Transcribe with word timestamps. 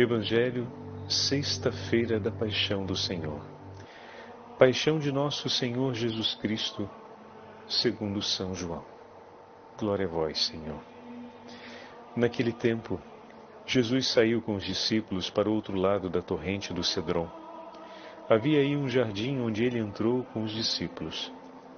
Evangelho, 0.00 0.68
sexta-feira 1.08 2.20
da 2.20 2.30
Paixão 2.30 2.86
do 2.86 2.94
Senhor. 2.94 3.44
Paixão 4.56 4.96
de 4.96 5.10
nosso 5.10 5.50
Senhor 5.50 5.92
Jesus 5.92 6.36
Cristo, 6.36 6.88
segundo 7.66 8.22
São 8.22 8.54
João. 8.54 8.84
Glória 9.76 10.06
a 10.06 10.08
vós, 10.08 10.46
Senhor. 10.46 10.80
Naquele 12.14 12.52
tempo, 12.52 13.00
Jesus 13.66 14.06
saiu 14.06 14.40
com 14.40 14.54
os 14.54 14.62
discípulos 14.62 15.30
para 15.30 15.50
o 15.50 15.52
outro 15.52 15.76
lado 15.76 16.08
da 16.08 16.22
torrente 16.22 16.72
do 16.72 16.84
Cedron. 16.84 17.28
Havia 18.30 18.60
aí 18.60 18.76
um 18.76 18.88
jardim 18.88 19.40
onde 19.40 19.64
ele 19.64 19.80
entrou 19.80 20.22
com 20.32 20.44
os 20.44 20.52
discípulos. 20.52 21.32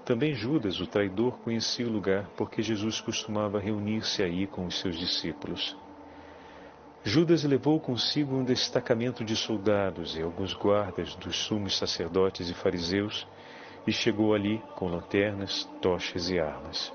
Também 0.04 0.34
Judas, 0.34 0.78
o 0.78 0.86
traidor, 0.86 1.38
conhecia 1.38 1.86
o 1.86 1.90
lugar 1.90 2.28
porque 2.36 2.60
Jesus 2.60 3.00
costumava 3.00 3.58
reunir-se 3.58 4.22
aí 4.22 4.46
com 4.46 4.66
os 4.66 4.78
seus 4.78 4.98
discípulos. 4.98 5.74
Judas 7.02 7.44
levou 7.44 7.80
consigo 7.80 8.36
um 8.36 8.44
destacamento 8.44 9.24
de 9.24 9.34
soldados 9.34 10.16
e 10.16 10.22
alguns 10.22 10.52
guardas 10.52 11.14
dos 11.16 11.34
sumos 11.34 11.78
sacerdotes 11.78 12.50
e 12.50 12.54
fariseus 12.54 13.26
e 13.86 13.92
chegou 13.92 14.34
ali 14.34 14.62
com 14.76 14.86
lanternas, 14.88 15.64
tochas 15.80 16.28
e 16.28 16.38
armas. 16.38 16.92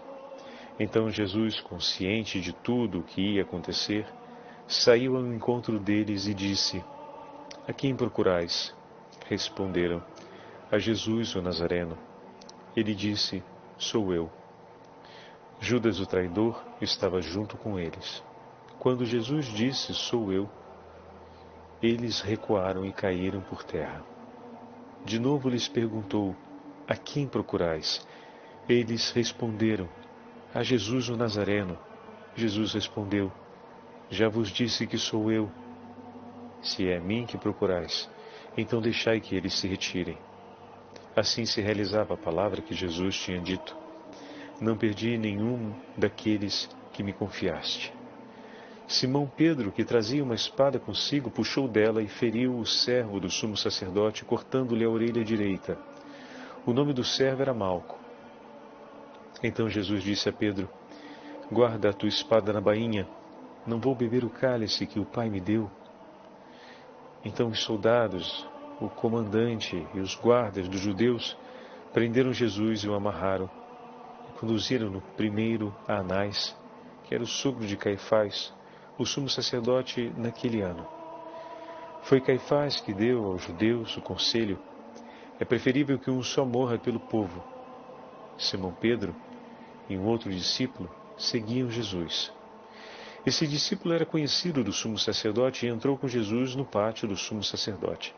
Então 0.80 1.10
Jesus, 1.10 1.60
consciente 1.60 2.40
de 2.40 2.54
tudo 2.54 3.00
o 3.00 3.04
que 3.04 3.20
ia 3.20 3.42
acontecer, 3.42 4.06
saiu 4.68 5.18
ao 5.18 5.26
encontro 5.26 5.80
deles 5.80 6.28
e 6.28 6.36
disse: 6.36 6.86
A 7.68 7.74
quem 7.74 7.96
procurais? 7.96 8.76
Responderam: 9.28 10.04
A 10.72 10.78
Jesus 10.78 11.34
o 11.34 11.42
Nazareno. 11.42 11.98
Ele 12.78 12.94
disse: 12.94 13.42
Sou 13.76 14.14
eu. 14.14 14.30
Judas 15.60 16.00
o 16.00 16.06
traidor 16.06 16.64
estava 16.80 17.22
junto 17.22 17.58
com 17.58 17.80
eles. 17.80 18.24
Quando 18.86 19.04
Jesus 19.04 19.48
disse: 19.48 19.96
Sou 19.96 20.32
eu, 20.32 20.48
eles 21.82 22.22
recuaram 22.22 22.86
e 22.86 22.94
caíram 22.94 23.42
por 23.42 23.64
terra. 23.64 24.06
De 25.04 25.18
novo 25.18 25.50
lhes 25.50 25.68
perguntou: 25.68 26.36
A 26.88 26.96
quem 26.96 27.28
procurais? 27.28 28.06
Eles 28.70 29.10
responderam: 29.10 29.90
A 30.54 30.62
Jesus 30.62 31.10
o 31.10 31.18
Nazareno. 31.18 31.76
Jesus 32.36 32.74
respondeu: 32.74 33.32
Já 34.12 34.30
vos 34.30 34.50
disse 34.52 34.86
que 34.86 35.00
sou 35.00 35.32
eu. 35.32 35.50
Se 36.62 36.88
é 36.88 36.98
a 36.98 37.02
mim 37.02 37.26
que 37.26 37.40
procurais, 37.40 38.08
então 38.56 38.80
deixai 38.80 39.20
que 39.20 39.36
eles 39.36 39.56
se 39.56 39.68
retirem. 39.68 40.20
Assim 41.16 41.44
se 41.48 41.60
realizava 41.60 42.14
a 42.14 42.18
palavra 42.18 42.62
que 42.62 42.76
Jesus 42.76 43.18
tinha 43.18 43.42
dito: 43.42 43.76
Não 44.62 44.78
perdi 44.78 45.18
nenhum 45.18 45.74
daqueles 45.98 46.70
que 46.94 47.02
me 47.02 47.14
confiaste. 47.14 47.95
Simão 48.88 49.26
Pedro, 49.26 49.72
que 49.72 49.84
trazia 49.84 50.24
uma 50.24 50.36
espada 50.36 50.80
consigo, 50.80 51.32
puxou 51.32 51.68
dela 51.68 52.04
e 52.04 52.08
feriu 52.08 52.58
o 52.58 52.66
servo 52.66 53.20
do 53.20 53.30
sumo 53.30 53.58
sacerdote, 53.58 54.24
cortando-lhe 54.24 54.86
a 54.86 54.90
orelha 54.90 55.24
direita. 55.24 55.78
O 56.66 56.72
nome 56.72 56.94
do 56.94 57.04
servo 57.04 57.42
era 57.42 57.54
Malco. 57.54 57.98
Então 59.44 59.68
Jesus 59.68 60.04
disse 60.04 60.30
a 60.30 60.34
Pedro: 60.34 60.70
Guarda 61.52 61.90
a 61.90 61.94
tua 61.94 62.10
espada 62.10 62.54
na 62.54 62.62
bainha, 62.62 63.08
não 63.66 63.80
vou 63.80 63.96
beber 63.96 64.24
o 64.24 64.30
cálice 64.30 64.86
que 64.86 65.00
o 65.00 65.06
Pai 65.06 65.30
me 65.30 65.40
deu. 65.40 65.70
Então 67.24 67.50
os 67.50 67.64
soldados, 67.64 68.48
o 68.80 68.88
comandante 68.88 69.84
e 69.96 70.00
os 70.00 70.16
guardas 70.16 70.68
dos 70.70 70.80
judeus 70.80 71.36
prenderam 71.92 72.32
Jesus 72.32 72.82
e 72.82 72.88
o 72.88 72.94
amarraram 72.94 73.50
e 74.30 74.40
conduziram-no 74.40 75.02
primeiro 75.18 75.74
a 75.88 75.98
Anás, 75.98 76.56
que 77.04 77.16
era 77.16 77.24
o 77.24 77.28
sogro 77.28 77.66
de 77.66 77.76
Caifás, 77.76 78.54
o 78.98 79.06
sumo 79.06 79.30
sacerdote 79.30 80.12
naquele 80.18 80.62
ano. 80.62 80.88
Foi 82.04 82.22
Caifás 82.22 82.80
que 82.80 82.94
deu 82.94 83.26
aos 83.26 83.44
judeus 83.44 83.98
o 83.98 84.02
conselho: 84.02 84.60
é 85.40 85.46
preferível 85.46 86.00
que 86.00 86.12
um 86.12 86.24
só 86.24 86.46
morra 86.46 86.78
pelo 86.78 87.00
povo. 87.00 87.44
Simão 88.38 88.72
Pedro 88.72 89.16
e 89.90 89.98
um 89.98 90.06
outro 90.06 90.30
discípulo 90.30 90.90
seguiam 91.18 91.70
Jesus. 91.70 92.32
Esse 93.26 93.48
discípulo 93.48 93.94
era 93.94 94.06
conhecido 94.06 94.64
do 94.64 94.72
sumo 94.72 95.00
sacerdote 95.00 95.66
e 95.66 95.70
entrou 95.70 95.98
com 95.98 96.08
Jesus 96.08 96.56
no 96.56 96.64
pátio 96.64 97.08
do 97.08 97.18
sumo 97.18 97.44
sacerdote. 97.44 98.14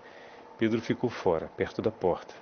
Pedro 0.58 0.82
ficou 0.82 1.10
fora, 1.10 1.50
perto 1.56 1.82
da 1.82 1.92
porta. 1.92 2.34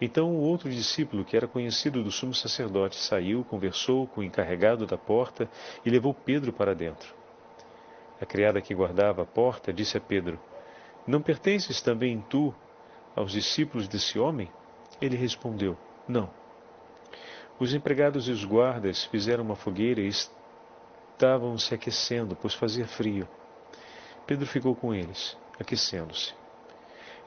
Então 0.00 0.30
o 0.30 0.40
outro 0.40 0.70
discípulo, 0.70 1.24
que 1.24 1.36
era 1.36 1.48
conhecido 1.48 2.02
do 2.02 2.10
sumo 2.10 2.34
sacerdote, 2.34 2.96
saiu, 2.96 3.44
conversou 3.44 4.06
com 4.06 4.20
o 4.20 4.24
encarregado 4.24 4.86
da 4.86 4.96
porta 4.96 5.48
e 5.84 5.90
levou 5.90 6.14
Pedro 6.14 6.52
para 6.52 6.74
dentro. 6.74 7.23
A 8.20 8.26
criada 8.26 8.60
que 8.60 8.74
guardava 8.74 9.22
a 9.22 9.26
porta 9.26 9.72
disse 9.72 9.96
a 9.96 10.00
Pedro: 10.00 10.38
Não 11.06 11.20
pertences 11.20 11.80
também 11.80 12.24
tu 12.28 12.54
aos 13.14 13.32
discípulos 13.32 13.88
desse 13.88 14.18
homem? 14.18 14.50
Ele 15.00 15.16
respondeu: 15.16 15.76
Não. 16.06 16.30
Os 17.58 17.74
empregados 17.74 18.28
e 18.28 18.32
os 18.32 18.44
guardas 18.44 19.04
fizeram 19.04 19.44
uma 19.44 19.56
fogueira 19.56 20.00
e 20.00 20.08
estavam 20.08 21.56
se 21.58 21.74
aquecendo, 21.74 22.36
pois 22.36 22.54
fazia 22.54 22.86
frio. 22.86 23.28
Pedro 24.26 24.46
ficou 24.46 24.74
com 24.74 24.94
eles, 24.94 25.36
aquecendo-se. 25.60 26.34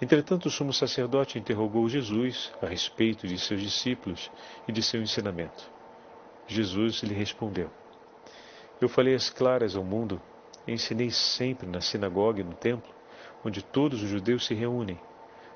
Entretanto, 0.01 0.45
o 0.47 0.51
sumo 0.51 0.71
sacerdote 0.71 1.39
interrogou 1.39 1.87
Jesus 1.89 2.51
a 2.61 2.67
respeito 2.67 3.27
de 3.27 3.37
seus 3.39 3.61
discípulos 3.61 4.31
e 4.67 4.71
de 4.71 4.83
seu 4.83 5.01
ensinamento. 5.01 5.69
Jesus 6.47 7.01
lhe 7.01 7.13
respondeu: 7.13 7.69
Eu 8.79 8.87
falei 8.87 9.15
as 9.15 9.29
claras 9.29 9.75
ao 9.75 9.83
mundo 9.83 10.21
Ensinei 10.67 11.09
sempre 11.09 11.67
na 11.67 11.79
sinagoga 11.79 12.41
e 12.41 12.43
no 12.43 12.53
templo, 12.53 12.93
onde 13.43 13.63
todos 13.63 14.03
os 14.03 14.09
judeus 14.09 14.45
se 14.45 14.53
reúnem. 14.53 14.99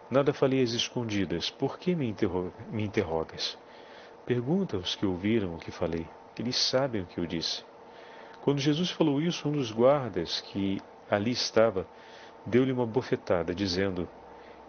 Nada 0.09 0.33
falei 0.33 0.61
às 0.63 0.71
escondidas. 0.71 1.49
Por 1.49 1.77
que 1.77 1.95
me, 1.95 2.07
interroga, 2.07 2.51
me 2.69 2.83
interrogas? 2.83 3.57
Pergunta 4.25 4.77
aos 4.77 4.95
que 4.95 5.05
ouviram 5.05 5.55
o 5.55 5.57
que 5.57 5.71
falei. 5.71 6.07
Eles 6.37 6.55
sabem 6.55 7.01
o 7.01 7.05
que 7.05 7.19
eu 7.19 7.25
disse. 7.25 7.63
Quando 8.41 8.59
Jesus 8.59 8.89
falou 8.89 9.21
isso, 9.21 9.47
um 9.47 9.51
dos 9.51 9.71
guardas 9.71 10.41
que 10.41 10.81
ali 11.09 11.31
estava 11.31 11.85
deu-lhe 12.45 12.71
uma 12.71 12.85
bofetada, 12.85 13.53
dizendo: 13.53 14.07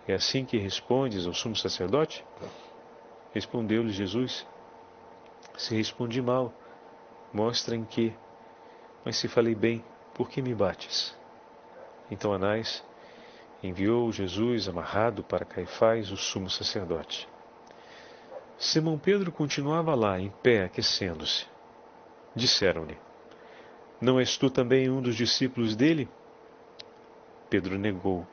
É 0.06 0.14
assim 0.14 0.44
que 0.44 0.58
respondes 0.58 1.26
ao 1.26 1.32
sumo 1.32 1.56
sacerdote? 1.56 2.24
Respondeu-lhe 3.32 3.92
Jesus: 3.92 4.46
Se 5.56 5.74
respondi 5.74 6.20
mal, 6.20 6.52
mostra 7.32 7.74
em 7.74 7.84
que. 7.84 8.12
Mas 9.04 9.16
se 9.16 9.26
falei 9.26 9.54
bem, 9.54 9.82
por 10.22 10.30
que 10.30 10.40
me 10.40 10.54
bates? 10.54 11.12
Então 12.08 12.32
Anás 12.32 12.84
enviou 13.60 14.12
Jesus 14.12 14.68
amarrado 14.68 15.24
para 15.24 15.44
Caifás, 15.44 16.12
o 16.12 16.16
sumo 16.16 16.48
sacerdote. 16.48 17.28
Simão 18.56 18.96
Pedro 18.96 19.32
continuava 19.32 19.96
lá, 19.96 20.20
em 20.20 20.30
pé, 20.30 20.62
aquecendo-se. 20.62 21.44
Disseram-lhe: 22.36 22.96
Não 24.00 24.20
és 24.20 24.36
tu 24.36 24.48
também 24.48 24.88
um 24.88 25.02
dos 25.02 25.16
discípulos 25.16 25.74
dele? 25.74 26.08
Pedro 27.50 27.76
negou: 27.76 28.24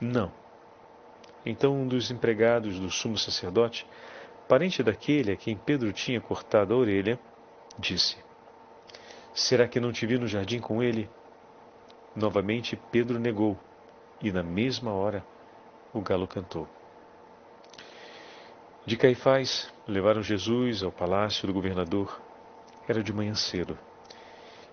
Não. 0.00 0.32
Então 1.46 1.76
um 1.76 1.86
dos 1.86 2.10
empregados 2.10 2.80
do 2.80 2.90
sumo 2.90 3.16
sacerdote, 3.16 3.86
parente 4.48 4.82
daquele 4.82 5.30
a 5.30 5.36
quem 5.36 5.56
Pedro 5.56 5.92
tinha 5.92 6.20
cortado 6.20 6.74
a 6.74 6.76
orelha, 6.76 7.20
disse: 7.78 8.16
Será 9.32 9.68
que 9.68 9.78
não 9.78 9.92
te 9.92 10.04
vi 10.06 10.18
no 10.18 10.26
jardim 10.26 10.58
com 10.58 10.82
ele? 10.82 11.08
Novamente 12.14 12.76
Pedro 12.90 13.18
negou, 13.18 13.58
e 14.20 14.32
na 14.32 14.42
mesma 14.42 14.92
hora 14.92 15.24
o 15.92 16.00
galo 16.00 16.26
cantou. 16.26 16.68
De 18.84 18.96
Caifás 18.96 19.72
levaram 19.86 20.22
Jesus 20.22 20.82
ao 20.82 20.90
palácio 20.90 21.46
do 21.46 21.52
governador. 21.52 22.20
Era 22.88 23.02
de 23.02 23.12
manhã 23.12 23.34
cedo. 23.34 23.78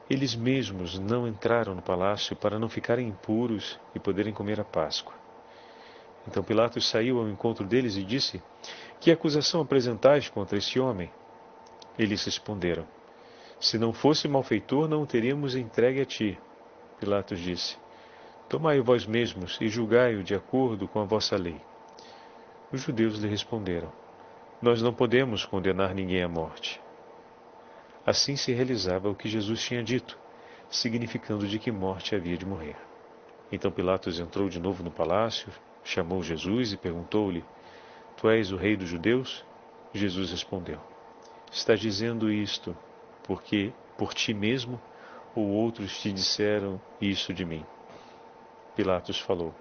Eles 0.09 0.35
mesmos 0.35 0.97
não 0.97 1.27
entraram 1.27 1.75
no 1.75 1.81
palácio 1.81 2.35
para 2.35 2.57
não 2.57 2.69
ficarem 2.69 3.09
impuros 3.09 3.79
e 3.93 3.99
poderem 3.99 4.33
comer 4.33 4.59
a 4.59 4.63
Páscoa. 4.63 5.13
Então 6.27 6.43
Pilatos 6.43 6.89
saiu 6.89 7.19
ao 7.19 7.29
encontro 7.29 7.65
deles 7.65 7.95
e 7.95 8.03
disse: 8.03 8.41
Que 8.99 9.11
acusação 9.11 9.61
apresentais 9.61 10.29
contra 10.29 10.57
este 10.57 10.79
homem? 10.79 11.11
Eles 11.99 12.23
responderam: 12.25 12.87
se 13.59 13.77
não 13.77 13.91
fosse 13.91 14.27
malfeitor, 14.27 14.87
não 14.87 15.01
o 15.01 15.07
teríamos 15.07 15.55
entregue 15.55 16.01
a 16.01 16.05
ti. 16.05 16.39
Pilatos 16.99 17.39
disse: 17.39 17.77
Tomai-o 18.49 18.83
vós 18.83 19.05
mesmos 19.05 19.57
e 19.61 19.67
julgai-o 19.67 20.23
de 20.23 20.33
acordo 20.33 20.87
com 20.87 20.99
a 20.99 21.05
vossa 21.05 21.35
lei. 21.37 21.61
Os 22.71 22.81
judeus 22.81 23.19
lhe 23.19 23.27
responderam: 23.27 23.91
Nós 24.61 24.81
não 24.81 24.93
podemos 24.93 25.45
condenar 25.45 25.93
ninguém 25.93 26.23
à 26.23 26.27
morte. 26.27 26.81
Assim 28.05 28.35
se 28.35 28.53
realizava 28.53 29.09
o 29.09 29.15
que 29.15 29.27
Jesus 29.27 29.61
tinha 29.61 29.83
dito, 29.83 30.17
significando 30.69 31.47
de 31.47 31.59
que 31.59 31.71
morte 31.71 32.15
havia 32.15 32.37
de 32.37 32.45
morrer. 32.45 32.75
Então 33.51 33.71
Pilatos 33.71 34.19
entrou 34.19 34.49
de 34.49 34.59
novo 34.59 34.83
no 34.83 34.91
palácio, 34.91 35.49
chamou 35.83 36.23
Jesus 36.23 36.73
e 36.73 36.77
perguntou-lhe: 36.77 37.43
Tu 38.15 38.29
és 38.29 38.51
o 38.51 38.57
rei 38.57 38.75
dos 38.75 38.89
judeus? 38.89 39.45
Jesus 39.93 40.31
respondeu: 40.31 40.79
Estás 41.51 41.79
dizendo 41.79 42.31
isto 42.31 42.75
porque 43.23 43.73
por 43.97 44.13
ti 44.13 44.33
mesmo 44.33 44.81
ou 45.37 45.49
outros 45.49 46.01
te 46.01 46.11
disseram 46.11 46.81
isso 46.99 47.31
de 47.31 47.45
mim? 47.45 47.63
Pilatos 48.75 49.19
falou: 49.19 49.53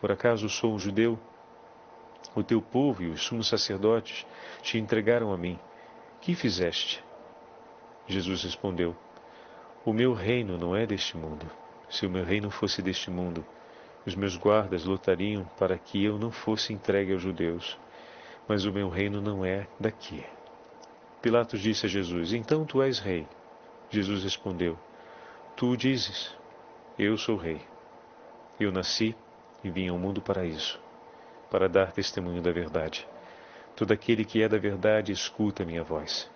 Por 0.00 0.12
acaso 0.12 0.48
sou 0.48 0.72
um 0.72 0.78
judeu? 0.78 1.18
O 2.36 2.44
teu 2.44 2.62
povo 2.62 3.02
e 3.02 3.08
os 3.08 3.20
sumos 3.22 3.48
sacerdotes 3.48 4.24
te 4.62 4.78
entregaram 4.78 5.32
a 5.32 5.36
mim. 5.36 5.58
Que 6.20 6.36
fizeste? 6.36 7.02
Jesus 8.06 8.44
respondeu: 8.44 8.94
O 9.84 9.92
meu 9.92 10.12
reino 10.12 10.56
não 10.56 10.76
é 10.76 10.86
deste 10.86 11.16
mundo. 11.16 11.50
Se 11.90 12.06
o 12.06 12.10
meu 12.10 12.24
reino 12.24 12.48
fosse 12.48 12.80
deste 12.80 13.10
mundo, 13.10 13.44
os 14.06 14.14
meus 14.14 14.36
guardas 14.36 14.84
lutariam 14.84 15.44
para 15.58 15.76
que 15.76 16.02
eu 16.04 16.16
não 16.16 16.30
fosse 16.30 16.72
entregue 16.72 17.12
aos 17.12 17.22
judeus. 17.22 17.76
Mas 18.46 18.64
o 18.64 18.72
meu 18.72 18.88
reino 18.88 19.20
não 19.20 19.44
é 19.44 19.66
daqui. 19.80 20.24
Pilatos 21.20 21.60
disse 21.60 21.86
a 21.86 21.88
Jesus: 21.88 22.32
Então 22.32 22.64
tu 22.64 22.80
és 22.80 23.00
rei. 23.00 23.26
Jesus 23.90 24.22
respondeu: 24.22 24.78
Tu 25.56 25.76
dizes, 25.76 26.34
eu 26.98 27.16
sou 27.16 27.36
rei. 27.36 27.60
Eu 28.58 28.72
nasci 28.72 29.14
e 29.62 29.70
vim 29.70 29.86
ao 29.88 29.96
mundo 29.96 30.20
para 30.20 30.44
isso, 30.44 30.80
para 31.48 31.68
dar 31.68 31.92
testemunho 31.92 32.42
da 32.42 32.50
verdade. 32.50 33.06
Todo 33.76 33.92
aquele 33.92 34.24
que 34.24 34.42
é 34.42 34.48
da 34.48 34.58
verdade 34.58 35.12
escuta 35.12 35.64
minha 35.64 35.84
voz. 35.84 36.28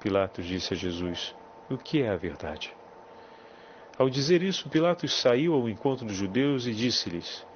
Pilatos 0.00 0.44
disse 0.44 0.74
a 0.74 0.76
Jesus: 0.76 1.32
O 1.70 1.78
que 1.78 2.02
é 2.02 2.10
a 2.10 2.16
verdade? 2.16 2.74
Ao 3.96 4.10
dizer 4.10 4.42
isso, 4.42 4.68
Pilatos 4.68 5.14
saiu 5.20 5.54
ao 5.54 5.68
encontro 5.68 6.04
dos 6.04 6.16
judeus 6.16 6.66
e 6.66 6.74
disse-lhes: 6.74 7.46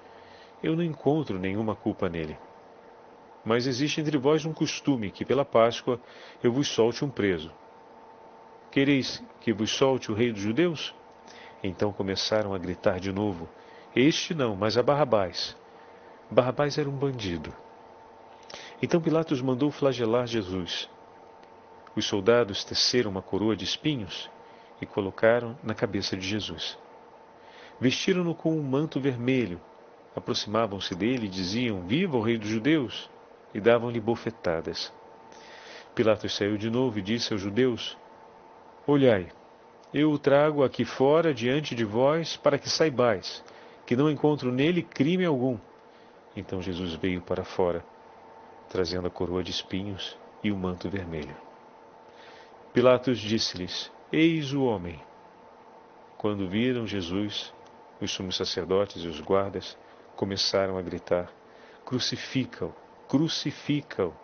Eu 0.63 0.77
não 0.77 0.85
encontro 0.85 1.41
nenhuma 1.41 1.75
culpa 1.75 2.09
nele. 2.09 2.39
Mas 3.45 3.67
existe 3.67 4.01
entre 4.01 4.17
vós 4.17 4.45
um 4.45 4.53
costume 4.53 5.11
que, 5.11 5.25
pela 5.25 5.45
Páscoa, 5.45 6.01
eu 6.41 6.53
vos 6.53 6.69
solte 6.69 7.05
um 7.05 7.11
preso. 7.11 7.51
Quereis 8.71 9.21
que 9.41 9.53
vos 9.53 9.73
solte 9.73 10.13
o 10.13 10.15
rei 10.15 10.31
dos 10.31 10.41
judeus? 10.41 10.95
Então 11.63 11.93
começaram 11.93 12.55
a 12.55 12.59
gritar 12.59 12.99
de 12.99 13.13
novo: 13.13 13.49
Este 13.95 14.35
não, 14.35 14.57
mas 14.57 14.77
a 14.77 14.83
Barrabás. 14.83 15.57
Barrabás 16.31 16.79
era 16.79 16.89
um 16.89 16.97
bandido. 16.97 17.53
Então 18.83 19.01
Pilatos 19.01 19.43
mandou 19.43 19.71
flagelar 19.71 20.27
Jesus. 20.27 20.89
Os 21.95 22.07
soldados 22.07 22.65
teceram 22.65 23.11
uma 23.11 23.23
coroa 23.23 23.57
de 23.57 23.65
espinhos 23.65 24.31
e 24.81 24.87
colocaram 24.87 25.59
na 25.63 25.75
cabeça 25.75 26.17
de 26.17 26.27
Jesus. 26.27 26.79
Vestiram-no 27.81 28.35
com 28.35 28.53
um 28.53 28.63
manto 28.63 29.01
vermelho, 29.01 29.61
aproximavam-se 30.15 30.95
dele 30.95 31.27
e 31.27 31.31
diziam: 31.31 31.87
Viva 31.87 32.17
o 32.17 32.23
Rei 32.23 32.39
dos 32.39 32.49
Judeus! 32.49 33.11
e 33.55 33.61
davam-lhe 33.61 34.01
bofetadas. 34.01 34.93
Pilatos 35.95 36.37
saiu 36.37 36.57
de 36.57 36.71
novo 36.71 36.99
e 36.99 37.03
disse 37.03 37.33
aos 37.33 37.43
judeus: 37.43 37.97
Olhai, 38.87 39.31
eu 39.93 40.11
o 40.11 40.19
trago 40.19 40.63
aqui 40.63 40.85
fora 40.85 41.35
diante 41.35 41.75
de 41.75 41.85
vós 41.85 42.37
para 42.37 42.59
que 42.59 42.69
saibais 42.69 43.43
que 43.91 43.97
não 43.97 44.09
encontro 44.09 44.53
nele 44.53 44.85
crime 44.85 45.25
algum. 45.25 45.59
Então 46.37 46.63
Jesus 46.63 46.95
veio 46.95 47.21
para 47.21 47.43
fora, 47.43 47.85
trazendo 48.69 49.09
a 49.09 49.11
coroa 49.11 49.43
de 49.43 49.51
espinhos 49.51 50.17
e 50.45 50.53
o 50.53 50.57
manto 50.57 50.89
vermelho. 50.89 51.35
Pilatos 52.73 53.19
disse-lhes: 53.19 53.91
Eis 54.13 54.53
o 54.53 54.63
homem. 54.63 55.03
Quando 56.17 56.49
viram 56.49 56.87
Jesus, 56.87 57.53
os 58.01 58.13
sumos 58.13 58.37
sacerdotes 58.37 59.03
e 59.03 59.09
os 59.09 59.21
guardas 59.21 59.77
começaram 60.15 60.79
a 60.79 60.83
gritar: 60.83 61.29
Crucifica-o, 61.85 62.73
crucifica-o. 63.09 64.15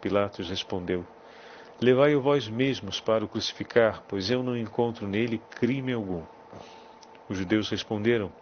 Pilatos 0.00 0.48
respondeu: 0.48 1.04
Levai-o 1.78 2.22
vós 2.22 2.48
mesmos 2.48 3.00
para 3.00 3.22
o 3.22 3.28
crucificar, 3.28 4.02
pois 4.08 4.30
eu 4.30 4.42
não 4.42 4.56
encontro 4.56 5.06
nele 5.06 5.38
crime 5.50 5.92
algum. 5.92 6.22
Os 7.28 7.36
judeus 7.36 7.68
responderam: 7.68 8.32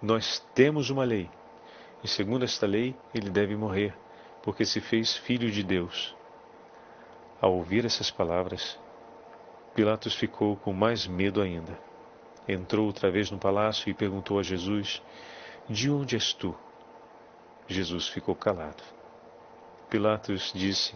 Nós 0.00 0.38
temos 0.54 0.90
uma 0.90 1.02
lei, 1.02 1.28
e 2.04 2.08
segundo 2.08 2.44
esta 2.44 2.66
lei 2.66 2.94
ele 3.12 3.30
deve 3.30 3.56
morrer, 3.56 3.92
porque 4.44 4.64
se 4.64 4.80
fez 4.80 5.16
filho 5.16 5.50
de 5.50 5.64
Deus. 5.64 6.14
Ao 7.40 7.52
ouvir 7.52 7.84
essas 7.84 8.12
palavras, 8.12 8.78
Pilatos 9.74 10.14
ficou 10.14 10.56
com 10.56 10.72
mais 10.72 11.08
medo 11.08 11.42
ainda. 11.42 11.76
Entrou 12.46 12.86
outra 12.86 13.10
vez 13.10 13.28
no 13.28 13.38
palácio 13.38 13.90
e 13.90 13.94
perguntou 13.94 14.38
a 14.38 14.42
Jesus: 14.42 15.02
De 15.68 15.90
onde 15.90 16.14
és 16.14 16.32
tu? 16.32 16.54
Jesus 17.66 18.06
ficou 18.06 18.36
calado. 18.36 18.84
Pilatos 19.90 20.52
disse: 20.54 20.94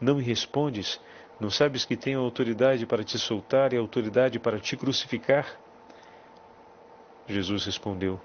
não 0.00 0.16
me 0.16 0.22
respondes? 0.22 1.00
Não 1.40 1.50
sabes 1.50 1.84
que 1.84 1.96
tenho 1.96 2.20
autoridade 2.20 2.86
para 2.86 3.02
te 3.02 3.18
soltar 3.18 3.72
e 3.72 3.76
autoridade 3.76 4.38
para 4.38 4.60
te 4.60 4.76
crucificar? 4.76 5.58
Jesus 7.26 7.64
respondeu: 7.64 8.20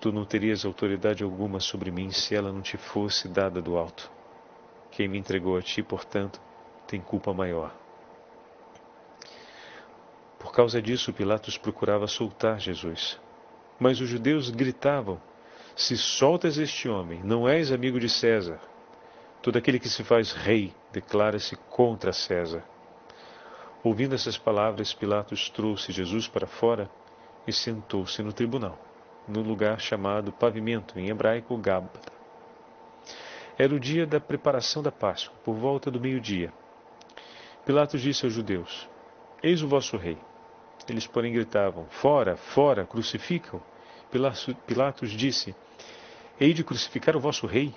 Tu 0.00 0.12
não 0.12 0.24
terias 0.24 0.64
autoridade 0.64 1.24
alguma 1.24 1.60
sobre 1.60 1.90
mim 1.90 2.10
se 2.10 2.34
ela 2.34 2.52
não 2.52 2.62
te 2.62 2.76
fosse 2.76 3.28
dada 3.28 3.60
do 3.60 3.76
alto. 3.76 4.10
Quem 4.90 5.08
me 5.08 5.18
entregou 5.18 5.56
a 5.56 5.62
ti, 5.62 5.82
portanto, 5.82 6.40
tem 6.86 7.00
culpa 7.00 7.32
maior. 7.34 7.74
Por 10.38 10.52
causa 10.52 10.80
disso, 10.80 11.12
Pilatos 11.12 11.58
procurava 11.58 12.06
soltar 12.06 12.60
Jesus. 12.60 13.18
Mas 13.80 14.00
os 14.00 14.08
judeus 14.08 14.48
gritavam: 14.50 15.20
Se 15.74 15.96
soltas 15.96 16.56
este 16.56 16.88
homem, 16.88 17.20
não 17.24 17.48
és 17.48 17.72
amigo 17.72 17.98
de 17.98 18.08
César. 18.08 18.60
Todo 19.46 19.58
aquele 19.58 19.78
que 19.78 19.88
se 19.88 20.02
faz 20.02 20.32
rei 20.32 20.74
declara-se 20.90 21.54
contra 21.70 22.12
César. 22.12 22.64
Ouvindo 23.80 24.12
essas 24.12 24.36
palavras, 24.36 24.92
Pilatos 24.92 25.48
trouxe 25.48 25.92
Jesus 25.92 26.26
para 26.26 26.48
fora 26.48 26.90
e 27.46 27.52
sentou-se 27.52 28.20
no 28.24 28.32
tribunal, 28.32 28.76
no 29.28 29.42
lugar 29.42 29.78
chamado 29.78 30.32
pavimento, 30.32 30.98
em 30.98 31.10
hebraico 31.10 31.56
Gábata. 31.58 32.12
Era 33.56 33.72
o 33.72 33.78
dia 33.78 34.04
da 34.04 34.18
preparação 34.18 34.82
da 34.82 34.90
Páscoa, 34.90 35.38
por 35.44 35.54
volta 35.54 35.92
do 35.92 36.00
meio-dia. 36.00 36.52
Pilatos 37.64 38.00
disse 38.00 38.24
aos 38.24 38.34
judeus: 38.34 38.88
Eis 39.40 39.62
o 39.62 39.68
vosso 39.68 39.96
rei. 39.96 40.18
Eles, 40.88 41.06
porém, 41.06 41.32
gritavam: 41.32 41.86
Fora, 41.88 42.36
fora, 42.36 42.84
crucificam. 42.84 43.62
Pilatos 44.66 45.12
disse: 45.12 45.54
Hei 46.40 46.52
de 46.52 46.64
crucificar 46.64 47.14
o 47.14 47.20
vosso 47.20 47.46
rei? 47.46 47.72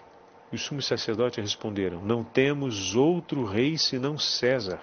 E 0.52 0.56
os 0.56 0.64
sumos 0.64 0.88
sacerdotes 0.88 1.44
responderam: 1.44 2.02
Não 2.02 2.24
temos 2.24 2.96
outro 2.96 3.46
rei 3.46 3.78
senão 3.78 4.18
César. 4.18 4.80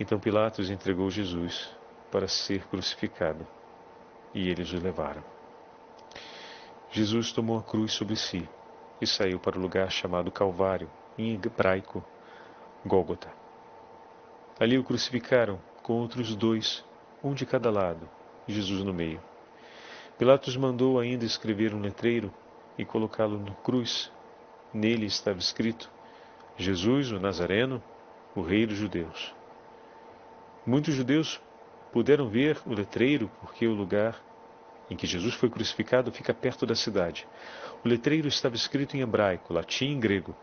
Então 0.00 0.18
Pilatos 0.18 0.70
entregou 0.70 1.10
Jesus 1.10 1.70
para 2.10 2.26
ser 2.26 2.66
crucificado, 2.66 3.46
e 4.34 4.48
eles 4.48 4.72
o 4.72 4.80
levaram. 4.80 5.22
Jesus 6.90 7.32
tomou 7.32 7.58
a 7.58 7.62
cruz 7.62 7.92
sobre 7.92 8.16
si 8.16 8.46
e 9.00 9.06
saiu 9.06 9.38
para 9.38 9.58
o 9.58 9.60
lugar 9.60 9.90
chamado 9.90 10.30
Calvário, 10.30 10.90
em 11.16 11.34
hebraico, 11.34 12.04
Gólgota. 12.84 13.32
Ali 14.60 14.76
o 14.76 14.84
crucificaram 14.84 15.58
com 15.82 15.94
outros 15.94 16.34
dois, 16.34 16.84
um 17.22 17.32
de 17.32 17.46
cada 17.46 17.70
lado, 17.70 18.08
Jesus 18.46 18.84
no 18.84 18.92
meio. 18.92 19.22
Pilatos 20.18 20.56
mandou 20.56 21.00
ainda 21.00 21.24
escrever 21.24 21.74
um 21.74 21.80
letreiro 21.80 22.32
e 22.76 22.84
colocá-lo 22.84 23.38
no 23.38 23.54
cruz 23.56 24.10
Nele 24.72 25.06
estava 25.06 25.38
escrito: 25.38 25.90
Jesus, 26.56 27.12
o 27.12 27.20
Nazareno, 27.20 27.82
o 28.34 28.42
Rei 28.42 28.66
dos 28.66 28.76
Judeus. 28.76 29.34
Muitos 30.66 30.94
judeus 30.94 31.40
puderam 31.92 32.28
ver 32.28 32.58
o 32.64 32.72
letreiro 32.72 33.30
porque 33.40 33.66
o 33.66 33.74
lugar 33.74 34.22
em 34.88 34.96
que 34.96 35.06
Jesus 35.06 35.34
foi 35.34 35.50
crucificado 35.50 36.12
fica 36.12 36.32
perto 36.32 36.64
da 36.64 36.74
cidade. 36.74 37.26
O 37.84 37.88
letreiro 37.88 38.28
estava 38.28 38.54
escrito 38.54 38.96
em 38.96 39.00
hebraico, 39.00 39.52
latim 39.52 39.92
e 39.92 40.00
grego. 40.00 40.34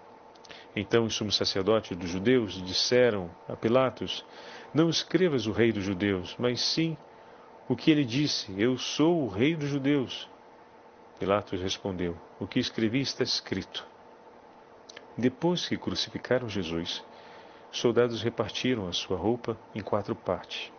Então 0.76 1.06
os 1.06 1.16
sumos 1.16 1.36
sacerdotes 1.36 1.96
dos 1.98 2.10
judeus 2.10 2.62
disseram 2.64 3.30
a 3.48 3.56
Pilatos: 3.56 4.26
Não 4.74 4.90
escrevas 4.90 5.48
o 5.48 5.52
rei 5.52 5.72
dos 5.72 5.84
judeus, 5.84 6.36
mas 6.38 6.62
sim 6.62 6.98
o 7.68 7.76
que 7.76 7.92
ele 7.92 8.04
disse: 8.04 8.54
Eu 8.60 8.78
sou 8.78 9.24
o 9.24 9.28
rei 9.28 9.56
dos 9.56 9.70
judeus. 9.70 10.30
Pilatos 11.20 11.62
respondeu: 11.62 12.18
O 12.40 12.48
que 12.48 12.60
escrevi 12.60 13.02
está 13.02 13.24
escrito. 13.24 13.86
Depois 15.20 15.68
que 15.68 15.76
crucificaram 15.76 16.48
Jesus, 16.48 17.04
soldados 17.74 18.22
repartiram 18.22 18.88
a 18.88 18.94
sua 18.94 19.18
roupa 19.18 19.58
em 19.76 19.82
quatro 19.82 20.16
partes, 20.16 20.72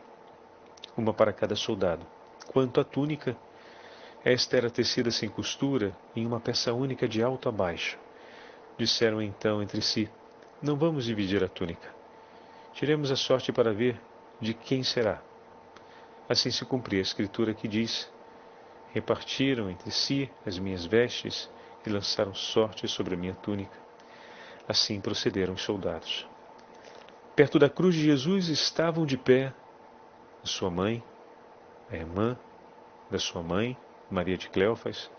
uma 0.96 1.12
para 1.12 1.30
cada 1.30 1.54
soldado. 1.54 2.06
Quanto 2.46 2.80
à 2.80 2.84
túnica, 2.84 3.36
esta 4.24 4.56
era 4.56 4.70
tecida 4.70 5.10
sem 5.10 5.28
costura 5.28 5.94
em 6.16 6.24
uma 6.24 6.40
peça 6.40 6.72
única 6.72 7.06
de 7.06 7.22
alto 7.22 7.50
a 7.50 7.52
baixo. 7.52 7.98
Disseram 8.78 9.20
então 9.20 9.62
entre 9.62 9.82
si: 9.82 10.08
Não 10.62 10.74
vamos 10.74 11.04
dividir 11.04 11.44
a 11.44 11.48
túnica. 11.48 11.94
Tiremos 12.72 13.10
a 13.10 13.16
sorte 13.16 13.52
para 13.52 13.74
ver 13.74 14.00
de 14.40 14.54
quem 14.54 14.82
será. 14.82 15.20
Assim 16.26 16.50
se 16.50 16.64
cumpria 16.64 17.00
a 17.00 17.02
escritura 17.02 17.52
que 17.52 17.68
diz: 17.68 18.10
Repartiram 18.94 19.68
entre 19.68 19.90
si 19.90 20.30
as 20.46 20.58
minhas 20.58 20.86
vestes 20.86 21.50
e 21.86 21.90
lançaram 21.90 22.34
sorte 22.34 22.88
sobre 22.88 23.12
a 23.12 23.18
minha 23.18 23.34
túnica. 23.34 23.89
Assim 24.70 25.00
procederam 25.00 25.54
os 25.54 25.62
soldados. 25.62 26.24
Perto 27.34 27.58
da 27.58 27.68
cruz 27.68 27.92
de 27.92 28.04
Jesus 28.04 28.48
estavam 28.48 29.04
de 29.04 29.18
pé 29.18 29.52
sua 30.44 30.70
mãe, 30.70 31.02
a 31.90 31.96
irmã 31.96 32.38
da 33.10 33.18
sua 33.18 33.42
mãe, 33.42 33.76
Maria 34.08 34.38
de 34.38 34.48
Cleofas, 34.48 35.10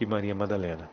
e 0.00 0.06
Maria 0.06 0.34
Madalena. 0.34 0.88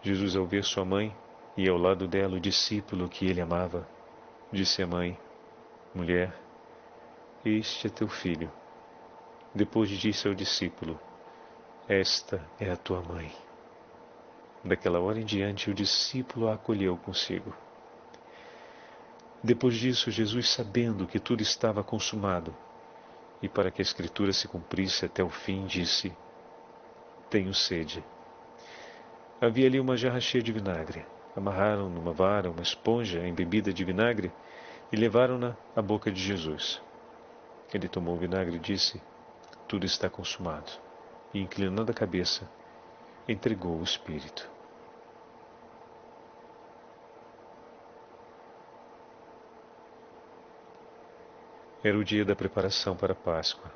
Jesus, 0.00 0.36
ao 0.36 0.46
ver 0.46 0.62
sua 0.62 0.84
mãe 0.84 1.12
e 1.56 1.68
ao 1.68 1.76
lado 1.76 2.06
dela 2.06 2.36
o 2.36 2.40
discípulo 2.40 3.08
que 3.08 3.26
ele 3.26 3.40
amava, 3.40 3.84
disse 4.52 4.80
à 4.80 4.86
mãe: 4.86 5.18
Mulher, 5.92 6.32
este 7.44 7.88
é 7.88 7.90
teu 7.90 8.06
filho. 8.06 8.48
Depois 9.52 9.90
disse 9.90 10.28
ao 10.28 10.34
discípulo: 10.34 11.00
Esta 11.88 12.48
é 12.60 12.70
a 12.70 12.76
tua 12.76 13.02
mãe. 13.02 13.45
Daquela 14.66 14.98
hora 14.98 15.20
em 15.20 15.24
diante, 15.24 15.70
o 15.70 15.74
discípulo 15.74 16.48
a 16.48 16.54
acolheu 16.54 16.96
consigo. 16.96 17.54
Depois 19.40 19.76
disso, 19.76 20.10
Jesus, 20.10 20.48
sabendo 20.48 21.06
que 21.06 21.20
tudo 21.20 21.40
estava 21.40 21.84
consumado, 21.84 22.52
e 23.40 23.48
para 23.48 23.70
que 23.70 23.80
a 23.80 23.84
Escritura 23.84 24.32
se 24.32 24.48
cumprisse 24.48 25.04
até 25.04 25.22
o 25.22 25.30
fim, 25.30 25.66
disse: 25.66 26.12
Tenho 27.30 27.54
sede. 27.54 28.04
Havia 29.40 29.68
ali 29.68 29.78
uma 29.78 29.96
jarra 29.96 30.18
cheia 30.18 30.42
de 30.42 30.50
vinagre. 30.50 31.06
Amarraram 31.36 31.88
numa 31.88 32.12
vara 32.12 32.50
uma 32.50 32.62
esponja 32.62 33.24
embebida 33.24 33.72
de 33.72 33.84
vinagre 33.84 34.32
e 34.90 34.96
levaram-na 34.96 35.56
à 35.76 35.82
boca 35.82 36.10
de 36.10 36.20
Jesus. 36.20 36.82
Ele 37.72 37.86
tomou 37.86 38.16
o 38.16 38.18
vinagre 38.18 38.56
e 38.56 38.58
disse: 38.58 39.00
Tudo 39.68 39.86
está 39.86 40.10
consumado. 40.10 40.72
E, 41.32 41.38
inclinando 41.38 41.92
a 41.92 41.94
cabeça, 41.94 42.50
entregou 43.28 43.78
o 43.78 43.84
Espírito. 43.84 44.55
Era 51.86 51.96
o 51.96 52.02
dia 52.02 52.24
da 52.24 52.34
preparação 52.34 52.96
para 52.96 53.12
a 53.12 53.14
Páscoa. 53.14 53.70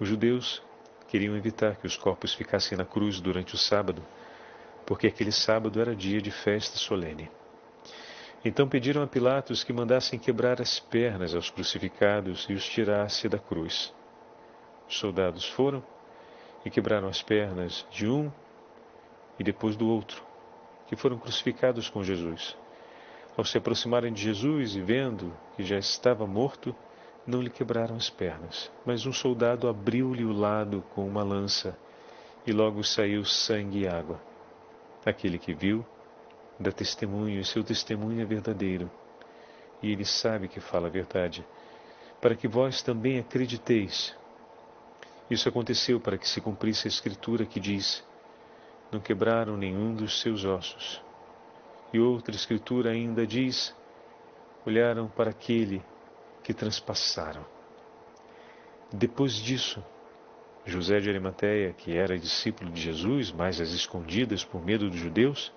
Os 0.00 0.08
judeus 0.08 0.60
queriam 1.06 1.36
evitar 1.36 1.76
que 1.76 1.86
os 1.86 1.96
corpos 1.96 2.34
ficassem 2.34 2.76
na 2.76 2.84
cruz 2.84 3.20
durante 3.20 3.54
o 3.54 3.56
sábado, 3.56 4.02
porque 4.84 5.06
aquele 5.06 5.30
sábado 5.30 5.80
era 5.80 5.94
dia 5.94 6.20
de 6.20 6.32
festa 6.32 6.76
solene. 6.76 7.30
Então 8.44 8.68
pediram 8.68 9.00
a 9.00 9.06
Pilatos 9.06 9.62
que 9.62 9.72
mandassem 9.72 10.18
quebrar 10.18 10.60
as 10.60 10.80
pernas 10.80 11.36
aos 11.36 11.50
crucificados 11.50 12.46
e 12.50 12.54
os 12.54 12.68
tirasse 12.68 13.28
da 13.28 13.38
cruz. 13.38 13.94
Os 14.88 14.98
soldados 14.98 15.48
foram 15.48 15.84
e 16.64 16.68
quebraram 16.68 17.06
as 17.06 17.22
pernas 17.22 17.86
de 17.92 18.08
um 18.08 18.28
e 19.38 19.44
depois 19.44 19.76
do 19.76 19.88
outro, 19.88 20.20
que 20.88 20.96
foram 20.96 21.16
crucificados 21.16 21.88
com 21.88 22.02
Jesus. 22.02 22.56
Ao 23.36 23.44
se 23.44 23.56
aproximarem 23.56 24.12
de 24.12 24.20
Jesus 24.20 24.74
e 24.74 24.80
vendo 24.80 25.32
que 25.56 25.64
já 25.64 25.78
estava 25.78 26.26
morto, 26.26 26.76
não 27.26 27.40
lhe 27.40 27.50
quebraram 27.50 27.96
as 27.96 28.10
pernas, 28.10 28.70
mas 28.84 29.06
um 29.06 29.12
soldado 29.12 29.68
abriu-lhe 29.68 30.24
o 30.24 30.32
lado 30.32 30.84
com 30.94 31.06
uma 31.06 31.24
lança, 31.24 31.76
e 32.46 32.52
logo 32.52 32.84
saiu 32.84 33.24
sangue 33.24 33.80
e 33.80 33.88
água. 33.88 34.20
Aquele 35.04 35.38
que 35.38 35.54
viu, 35.54 35.84
dá 36.60 36.70
testemunho, 36.70 37.40
e 37.40 37.44
seu 37.44 37.64
testemunho 37.64 38.20
é 38.20 38.24
verdadeiro, 38.24 38.90
e 39.82 39.90
ele 39.90 40.04
sabe 40.04 40.46
que 40.46 40.60
fala 40.60 40.88
a 40.88 40.90
verdade, 40.90 41.44
para 42.20 42.36
que 42.36 42.46
vós 42.46 42.82
também 42.82 43.18
acrediteis. 43.18 44.14
Isso 45.30 45.48
aconteceu 45.48 45.98
para 45.98 46.18
que 46.18 46.28
se 46.28 46.40
cumprisse 46.40 46.86
a 46.86 46.90
escritura 46.90 47.44
que 47.44 47.58
diz: 47.58 48.04
Não 48.92 49.00
quebraram 49.00 49.56
nenhum 49.56 49.94
dos 49.94 50.20
seus 50.20 50.44
ossos. 50.44 51.02
E 51.92 51.98
outra 51.98 52.34
escritura 52.34 52.90
ainda 52.90 53.26
diz: 53.26 53.74
olharam 54.66 55.08
para 55.08 55.30
aquele 55.30 55.82
que 56.42 56.52
transpassaram. 56.52 57.44
Depois 58.92 59.34
disso, 59.34 59.82
José 60.64 61.00
de 61.00 61.08
Arimateia, 61.08 61.72
que 61.72 61.96
era 61.96 62.18
discípulo 62.18 62.70
de 62.70 62.80
Jesus, 62.80 63.32
mas 63.32 63.60
às 63.60 63.70
escondidas 63.70 64.44
por 64.44 64.64
medo 64.64 64.90
dos 64.90 64.98
judeus, 64.98 65.52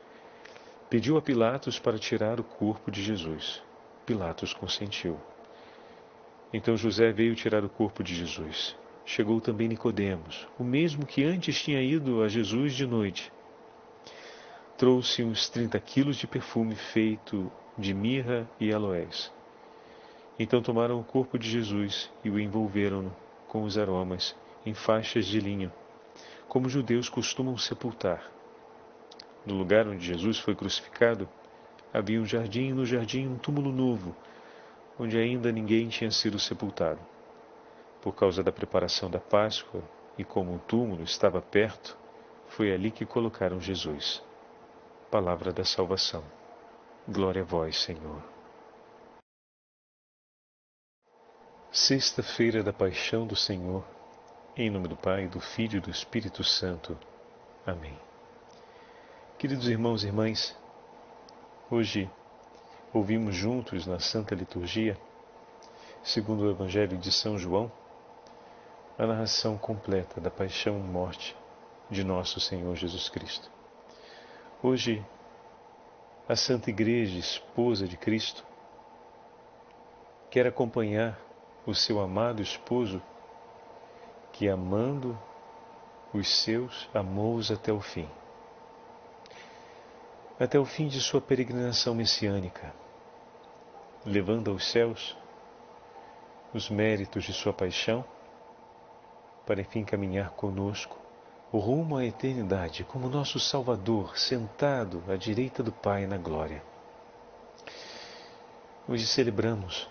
pediu 0.90 1.18
a 1.18 1.22
Pilatos 1.22 1.80
para 1.80 1.98
tirar 1.98 2.40
o 2.40 2.44
corpo 2.44 2.92
de 2.92 3.02
Jesus. 3.02 3.62
Pilatos 4.06 4.54
consentiu. 4.54 5.20
Então 6.54 6.78
José 6.78 7.12
veio 7.12 7.36
tirar 7.36 7.64
o 7.64 7.70
corpo 7.70 8.04
de 8.04 8.16
Jesus. 8.16 8.76
Chegou 9.06 9.42
também 9.42 9.68
Nicodemos, 9.68 10.48
o 10.58 10.64
mesmo 10.64 11.06
que 11.06 11.24
antes 11.24 11.62
tinha 11.62 11.82
ido 11.82 12.22
a 12.22 12.28
Jesus 12.28 12.74
de 12.74 12.86
noite 12.86 13.32
trouxe 14.80 15.22
uns 15.22 15.50
30 15.50 15.78
quilos 15.82 16.16
de 16.16 16.26
perfume 16.26 16.74
feito 16.74 17.52
de 17.80 17.94
mirra 17.94 18.48
e 18.60 18.74
aloés. 18.74 19.32
Então 20.38 20.62
tomaram 20.62 21.00
o 21.00 21.04
corpo 21.04 21.40
de 21.40 21.50
Jesus 21.50 22.12
e 22.24 22.30
o 22.30 22.40
envolveram 22.40 23.12
com 23.48 23.64
os 23.64 23.78
aromas 23.78 24.36
em 24.66 24.74
faixas 24.74 25.26
de 25.26 25.40
linho, 25.40 25.72
como 26.48 26.70
judeus 26.70 27.08
costumam 27.08 27.58
sepultar. 27.58 28.30
No 29.46 29.56
lugar 29.56 29.88
onde 29.88 30.06
Jesus 30.06 30.38
foi 30.38 30.56
crucificado, 30.56 31.28
havia 31.94 32.22
um 32.22 32.26
jardim 32.26 32.68
e 32.68 32.74
no 32.74 32.86
jardim 32.86 33.28
um 33.28 33.38
túmulo 33.38 33.72
novo, 33.72 34.16
onde 35.00 35.18
ainda 35.18 35.52
ninguém 35.52 35.88
tinha 35.88 36.12
sido 36.12 36.38
sepultado. 36.38 37.00
Por 38.02 38.14
causa 38.14 38.44
da 38.44 38.52
preparação 38.52 39.10
da 39.10 39.20
Páscoa 39.20 39.82
e 40.18 40.24
como 40.24 40.56
o 40.56 40.60
túmulo 40.60 41.04
estava 41.04 41.42
perto, 41.42 41.98
foi 42.48 42.74
ali 42.74 42.92
que 42.92 43.06
colocaram 43.06 43.60
Jesus. 43.60 44.22
Palavra 45.10 45.52
da 45.52 45.64
salvação. 45.64 46.39
Glória 47.12 47.42
a 47.42 47.46
vós, 47.46 47.82
Senhor. 47.82 48.22
Sexta-feira 51.72 52.62
da 52.62 52.72
Paixão 52.72 53.26
do 53.26 53.36
Senhor, 53.36 53.84
em 54.56 54.70
nome 54.70 54.88
do 54.88 54.96
Pai, 54.96 55.28
do 55.28 55.40
Filho 55.40 55.78
e 55.78 55.80
do 55.80 55.90
Espírito 55.90 56.44
Santo. 56.44 56.96
Amém. 57.66 57.98
Queridos 59.40 59.68
irmãos 59.68 60.04
e 60.04 60.08
irmãs, 60.08 60.56
hoje 61.72 62.08
ouvimos 62.94 63.34
juntos 63.34 63.88
na 63.88 63.98
Santa 64.00 64.36
Liturgia, 64.36 64.96
segundo 66.04 66.44
o 66.44 66.52
Evangelho 66.52 66.96
de 66.96 67.12
São 67.12 67.40
João, 67.40 67.72
a 69.00 69.08
narração 69.08 69.58
completa 69.58 70.22
da 70.22 70.30
paixão 70.30 70.78
e 70.78 70.84
morte 70.84 71.36
de 71.90 72.04
nosso 72.04 72.40
Senhor 72.40 72.76
Jesus 72.76 73.10
Cristo. 73.10 73.50
Hoje, 74.62 75.04
a 76.30 76.36
Santa 76.36 76.70
Igreja, 76.70 77.18
esposa 77.18 77.88
de 77.88 77.98
Cristo, 77.98 78.46
quer 80.30 80.46
acompanhar 80.46 81.20
o 81.66 81.74
seu 81.74 82.00
amado 82.00 82.40
esposo, 82.40 83.02
que 84.32 84.48
amando 84.48 85.18
os 86.14 86.30
seus, 86.44 86.88
amou-os 86.94 87.50
até 87.50 87.74
o 87.74 87.82
fim. 87.82 88.08
Até 90.40 90.60
o 90.60 90.66
fim 90.66 90.88
de 90.88 91.02
sua 91.02 91.20
peregrinação 91.20 91.96
messiânica, 91.96 92.72
levando 94.06 94.52
aos 94.52 94.70
céus 94.72 95.18
os 96.54 96.70
méritos 96.70 97.24
de 97.24 97.34
sua 97.34 97.54
paixão, 97.54 98.06
para 99.48 99.62
enfim 99.62 99.84
caminhar 99.84 100.30
conosco 100.34 100.96
rumo 101.58 101.98
à 101.98 102.06
eternidade 102.06 102.84
como 102.84 103.10
nosso 103.10 103.40
Salvador, 103.40 104.18
sentado 104.18 105.04
à 105.08 105.16
direita 105.16 105.64
do 105.64 105.72
Pai 105.72 106.06
na 106.06 106.18
glória. 106.18 106.62
Hoje 108.88 109.08
celebramos 109.08 109.90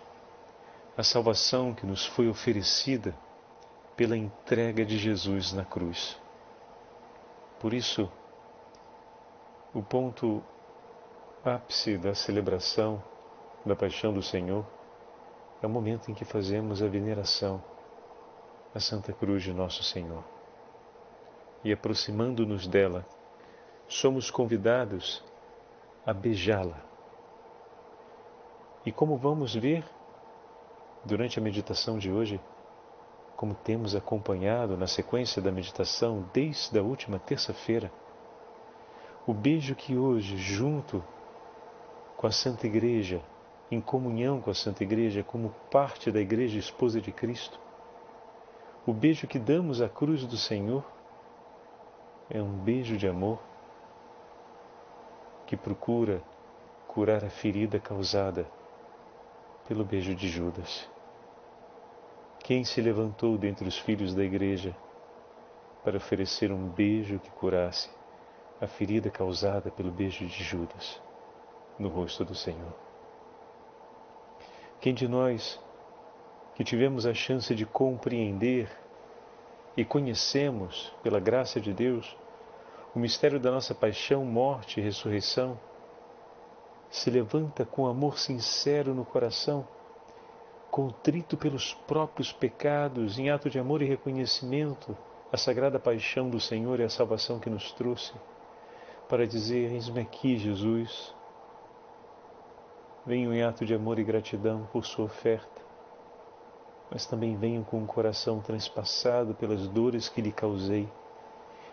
a 0.97 1.03
salvação 1.03 1.75
que 1.75 1.85
nos 1.85 2.07
foi 2.07 2.29
oferecida 2.29 3.15
pela 3.97 4.17
entrega 4.17 4.85
de 4.85 4.97
Jesus 4.97 5.53
na 5.53 5.65
cruz. 5.65 6.17
Por 7.61 7.75
isso, 7.75 8.11
o 9.75 9.83
ponto 9.83 10.43
ápice 11.45 11.99
da 11.99 12.15
celebração 12.15 13.03
da 13.67 13.75
paixão 13.75 14.13
do 14.13 14.23
Senhor 14.23 14.65
é 15.61 15.67
o 15.67 15.71
momento 15.71 16.11
em 16.11 16.15
que 16.15 16.25
fazemos 16.25 16.83
a 16.83 16.87
veneração 16.87 17.63
à 18.73 18.79
Santa 18.79 19.13
Cruz 19.13 19.43
de 19.43 19.53
Nosso 19.53 19.83
Senhor 19.83 20.38
e 21.65 21.73
aproximando-nos 21.73 22.67
dela, 22.67 23.07
somos 23.89 24.31
convidados 24.31 25.23
a 26.05 26.13
beijá-la. 26.13 26.81
E 28.85 28.93
como 28.93 29.17
vamos 29.17 29.55
ver 29.55 29.85
durante 31.05 31.39
a 31.39 31.43
meditação 31.43 31.99
de 31.99 32.11
hoje, 32.11 32.41
como 33.37 33.55
temos 33.55 33.95
acompanhado 33.95 34.77
na 34.77 34.87
sequência 34.87 35.41
da 35.41 35.53
meditação 35.53 36.29
desde 36.33 36.79
a 36.79 36.83
última 36.83 37.19
terça-feira, 37.19 37.93
o 39.27 39.35
beijo 39.35 39.75
que 39.75 39.97
hoje, 39.97 40.37
junto 40.37 41.05
com 42.17 42.27
a 42.27 42.33
Santa 42.33 42.67
Igreja, 42.67 43.23
em 43.71 43.81
comunhão 43.81 44.41
com 44.41 44.51
a 44.51 44.55
Santa 44.55 44.83
Igreja, 44.83 45.23
como 45.23 45.55
parte 45.71 46.11
da 46.11 46.21
Igreja 46.21 46.59
Esposa 46.59 47.01
de 47.01 47.13
Cristo, 47.13 47.61
o 48.87 48.93
beijo 48.93 49.27
que 49.27 49.39
damos 49.39 49.83
à 49.83 49.89
cruz 49.89 50.25
do 50.25 50.37
Senhor, 50.37 50.83
é 52.31 52.43
um 52.43 52.59
beijo 52.59 52.97
de 52.97 53.09
amor 53.09 53.39
que 55.47 55.57
procura 55.57 56.23
curar 56.87 57.25
a 57.25 57.31
ferida 57.31 57.81
causada 57.81 58.47
pelo 59.67 59.85
beijo 59.85 60.15
de 60.15 60.29
Judas, 60.29 60.89
Quem 62.41 62.65
se 62.65 62.81
levantou 62.81 63.37
dentre 63.37 63.69
os 63.69 63.79
filhos 63.79 64.15
da 64.15 64.25
igreja 64.25 64.75
para 65.85 65.99
oferecer 65.99 66.51
um 66.51 66.67
beijo 66.67 67.19
que 67.19 67.31
curasse 67.31 67.91
a 68.59 68.67
ferida 68.67 69.11
causada 69.11 69.71
pelo 69.71 69.91
beijo 69.91 70.27
de 70.27 70.43
Judas 70.43 71.01
no 71.79 71.89
rosto 71.89 72.25
do 72.25 72.35
Senhor? 72.35 72.73
Quem 74.81 74.95
de 74.95 75.07
nós 75.07 75.61
que 76.55 76.65
tivemos 76.65 77.05
a 77.05 77.13
chance 77.13 77.55
de 77.55 77.67
compreender 77.67 78.71
e 79.79 79.85
conhecemos, 79.85 80.93
pela 81.05 81.21
graça 81.21 81.61
de 81.61 81.73
Deus, 81.73 82.17
o 82.93 82.99
mistério 82.99 83.39
da 83.39 83.53
nossa 83.53 83.73
paixão, 83.73 84.25
morte 84.25 84.81
e 84.81 84.83
ressurreição, 84.83 85.57
se 86.91 87.09
levanta 87.09 87.65
com 87.65 87.87
amor 87.87 88.19
sincero 88.19 88.93
no 88.93 89.05
coração, 89.05 89.65
contrito 90.69 91.37
pelos 91.37 91.75
próprios 91.75 92.33
pecados, 92.33 93.21
em 93.21 93.31
ato 93.31 93.49
de 93.49 93.57
amor 93.57 93.81
e 93.81 93.85
reconhecimento, 93.85 94.97
a 95.33 95.37
sagrada 95.37 95.79
paixão 95.79 96.29
do 96.29 96.41
Senhor 96.41 96.81
e 96.81 96.83
a 96.83 96.89
salvação 96.89 97.39
que 97.39 97.49
nos 97.49 97.71
trouxe, 97.71 98.13
para 99.09 99.29
dizer: 99.29 99.71
Eis-me 99.71 100.01
aqui, 100.01 100.37
Jesus. 100.37 101.15
Venho 103.07 103.33
em 103.33 103.45
ato 103.45 103.65
de 103.65 103.75
amor 103.75 104.01
e 104.01 104.03
gratidão 104.03 104.69
por 104.73 104.85
Sua 104.85 105.05
oferta, 105.05 105.68
mas 106.91 107.07
também 107.07 107.37
venho 107.37 107.65
com 107.65 107.83
o 107.83 107.87
coração 107.87 108.41
transpassado 108.41 109.35
pelas 109.35 109.69
dores 109.69 110.09
que 110.09 110.23
lhe 110.23 110.33
causei 110.33 110.89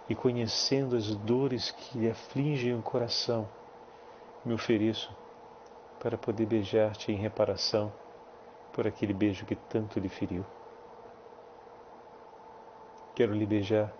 e 0.09 0.15
conhecendo 0.15 0.95
as 0.95 1.15
dores 1.15 1.71
que 1.71 1.97
lhe 1.97 2.09
afligem 2.09 2.77
o 2.77 2.81
coração 2.81 3.47
me 4.45 4.53
ofereço 4.53 5.11
para 5.99 6.17
poder 6.17 6.45
beijar-te 6.45 7.11
em 7.11 7.15
reparação 7.15 7.91
por 8.71 8.85
aquele 8.85 9.13
beijo 9.13 9.45
que 9.45 9.55
tanto 9.55 9.99
lhe 9.99 10.09
feriu. 10.09 10.45
Quero 13.15 13.33
lhe 13.33 13.45
beijar, 13.45 13.91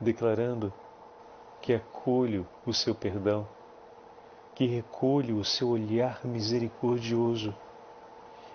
declarando 0.00 0.72
que 1.60 1.72
acolho 1.72 2.46
o 2.66 2.72
seu 2.72 2.94
perdão, 2.94 3.46
que 4.54 4.66
recolho 4.66 5.36
o 5.36 5.44
seu 5.44 5.68
olhar 5.68 6.24
misericordioso 6.24 7.54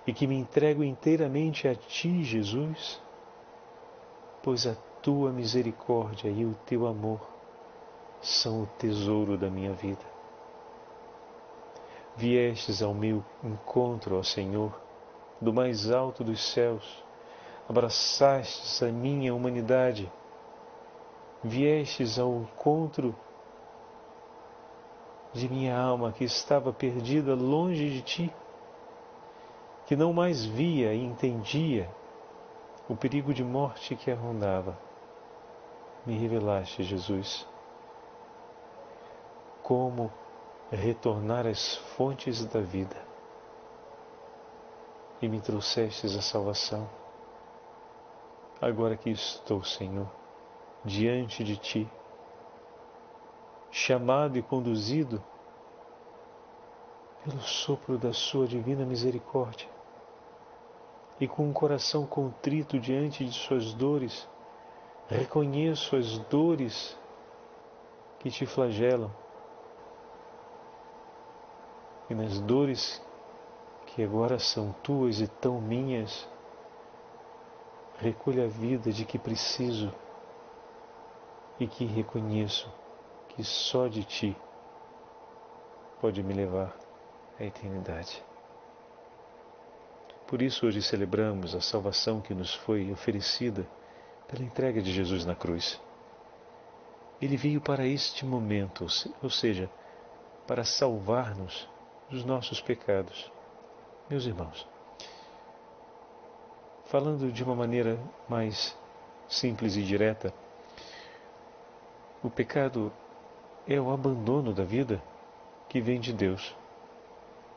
e 0.08 0.14
que 0.14 0.26
me 0.26 0.38
entrego 0.38 0.82
inteiramente 0.82 1.68
a 1.68 1.76
ti, 1.76 2.24
Jesus, 2.24 3.02
pois 4.42 4.66
a 4.66 4.74
tua 5.02 5.34
misericórdia 5.34 6.30
e 6.30 6.46
o 6.46 6.56
teu 6.66 6.88
amor 6.88 7.20
são 8.22 8.64
o 8.64 8.68
tesouro 8.78 9.38
da 9.38 9.50
minha 9.50 9.74
vida. 9.74 10.06
Viestes 12.16 12.82
ao 12.82 12.94
meu 12.94 13.24
encontro, 13.44 14.18
ó 14.18 14.24
Senhor, 14.24 14.80
do 15.42 15.54
mais 15.54 15.92
alto 15.92 16.24
dos 16.24 16.54
céus, 16.54 17.04
abraçastes 17.68 18.82
a 18.82 18.88
minha 18.88 19.36
humanidade, 19.36 20.10
viestes 21.44 22.18
ao 22.18 22.34
encontro 22.38 23.14
de 25.34 25.50
minha 25.50 25.78
alma 25.78 26.14
que 26.14 26.24
estava 26.24 26.72
perdida 26.72 27.36
longe 27.36 27.90
de 27.90 28.02
ti, 28.02 28.34
que 29.88 29.96
não 29.96 30.12
mais 30.12 30.44
via 30.46 30.94
e 30.94 31.02
entendia 31.02 31.90
o 32.90 32.96
perigo 32.96 33.34
de 33.34 33.42
morte 33.42 33.96
que 33.96 34.12
a 34.12 34.16
rondava. 34.16 34.78
Me 36.06 36.18
revelaste, 36.18 36.84
Jesus, 36.84 37.48
como 39.64 40.12
retornar 40.70 41.48
às 41.48 41.78
fontes 41.96 42.46
da 42.46 42.60
vida 42.60 42.98
e 45.22 45.28
me 45.30 45.40
trouxestes 45.40 46.18
a 46.18 46.22
salvação. 46.22 46.90
Agora 48.62 48.98
que 48.98 49.10
estou, 49.10 49.64
Senhor, 49.64 50.08
diante 50.84 51.46
de 51.46 51.56
Ti, 51.56 51.90
chamado 53.72 54.38
e 54.38 54.42
conduzido 54.42 55.24
pelo 57.24 57.42
sopro 57.42 57.98
da 57.98 58.12
Sua 58.12 58.48
divina 58.48 58.86
misericórdia, 58.86 59.77
e 61.20 61.28
com 61.28 61.48
um 61.48 61.54
coração 61.54 62.06
contrito 62.06 62.80
diante 62.80 63.26
de 63.26 63.32
Suas 63.32 63.74
dores, 63.74 64.28
reconheço 65.08 65.96
as 65.96 66.18
dores 66.20 66.98
que 68.20 68.30
te 68.30 68.46
flagelam 68.46 69.12
e 72.10 72.16
nas 72.16 72.40
dores 72.40 73.02
que 73.88 74.04
agora 74.04 74.40
são 74.40 74.74
tuas 74.84 75.20
e 75.20 75.28
tão 75.28 75.60
minhas, 75.60 76.28
recolha 77.98 78.46
a 78.46 78.48
vida 78.48 78.92
de 78.92 79.06
que 79.06 79.18
preciso 79.18 79.92
e 81.60 81.68
que 81.68 81.86
reconheço 81.86 82.72
que 83.30 83.44
só 83.44 83.88
de 83.88 84.04
ti 84.04 84.38
pode 86.00 86.22
me 86.22 86.34
levar 86.34 86.76
à 87.40 87.44
eternidade. 87.44 88.24
Por 90.28 90.42
isso 90.42 90.68
hoje 90.68 90.82
celebramos 90.82 91.56
a 91.56 91.62
salvação 91.62 92.20
que 92.20 92.34
nos 92.34 92.54
foi 92.54 92.92
oferecida 92.92 93.66
pela 94.28 94.44
entrega 94.44 94.82
de 94.82 94.92
Jesus 94.92 95.26
na 95.26 95.34
cruz. 95.34 95.80
Ele 97.22 97.38
veio 97.38 97.62
para 97.62 97.88
este 97.88 98.26
momento, 98.26 98.86
ou 99.24 99.30
seja, 99.30 99.70
para 100.46 100.66
salvar-nos 100.66 101.68
dos 102.10 102.26
nossos 102.26 102.60
pecados. 102.60 103.32
Meus 104.10 104.26
irmãos, 104.26 104.68
falando 106.86 107.32
de 107.32 107.44
uma 107.44 107.56
maneira 107.56 107.98
mais 108.28 108.78
simples 109.30 109.78
e 109.78 109.82
direta, 109.82 110.34
o 112.22 112.30
pecado 112.30 112.92
é 113.66 113.80
o 113.80 113.92
abandono 113.92 114.54
da 114.54 114.64
vida 114.64 115.02
que 115.70 115.80
vem 115.80 116.02
de 116.02 116.12
Deus. 116.12 116.54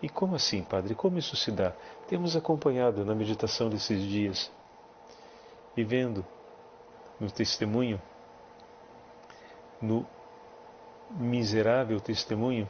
E 0.02 0.08
como 0.08 0.34
assim, 0.34 0.62
Padre? 0.62 0.94
Como 0.94 1.18
isso 1.18 1.36
se 1.36 1.50
dá? 1.50 1.72
Temos 2.08 2.34
acompanhado 2.34 3.04
na 3.04 3.14
meditação 3.14 3.68
desses 3.68 4.02
dias 4.02 4.50
e 5.76 5.84
vendo 5.84 6.24
no 7.18 7.30
testemunho, 7.30 8.00
no 9.80 10.06
miserável 11.10 12.00
testemunho 12.00 12.68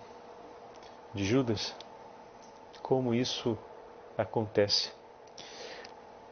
de 1.15 1.25
Judas, 1.25 1.75
como 2.83 3.15
isso 3.15 3.57
acontece. 4.19 4.93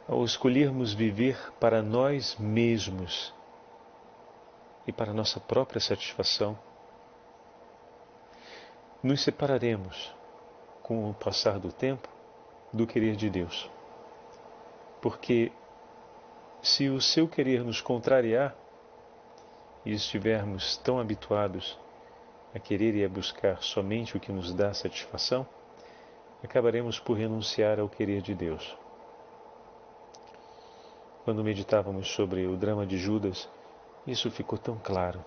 Ao 0.08 0.24
escolhermos 0.24 0.92
viver 0.92 1.52
para 1.60 1.82
nós 1.82 2.36
mesmos 2.38 3.32
e 4.86 4.92
para 4.92 5.12
nossa 5.12 5.38
própria 5.38 5.80
satisfação, 5.80 6.58
nos 9.02 9.22
separaremos 9.22 10.17
com 10.88 11.10
o 11.10 11.12
passar 11.12 11.58
do 11.58 11.70
tempo 11.70 12.08
do 12.72 12.86
querer 12.86 13.14
de 13.14 13.28
Deus. 13.28 13.70
Porque 15.02 15.52
se 16.62 16.88
o 16.88 16.98
seu 16.98 17.28
querer 17.28 17.62
nos 17.62 17.82
contrariar 17.82 18.56
e 19.84 19.92
estivermos 19.92 20.78
tão 20.78 20.98
habituados 20.98 21.78
a 22.54 22.58
querer 22.58 22.94
e 22.94 23.04
a 23.04 23.08
buscar 23.08 23.62
somente 23.62 24.16
o 24.16 24.20
que 24.20 24.32
nos 24.32 24.54
dá 24.54 24.72
satisfação, 24.72 25.46
acabaremos 26.42 26.98
por 26.98 27.18
renunciar 27.18 27.78
ao 27.78 27.88
querer 27.90 28.22
de 28.22 28.34
Deus. 28.34 28.74
Quando 31.22 31.44
meditávamos 31.44 32.08
sobre 32.08 32.46
o 32.46 32.56
drama 32.56 32.86
de 32.86 32.96
Judas, 32.96 33.46
isso 34.06 34.30
ficou 34.30 34.58
tão 34.58 34.78
claro. 34.78 35.22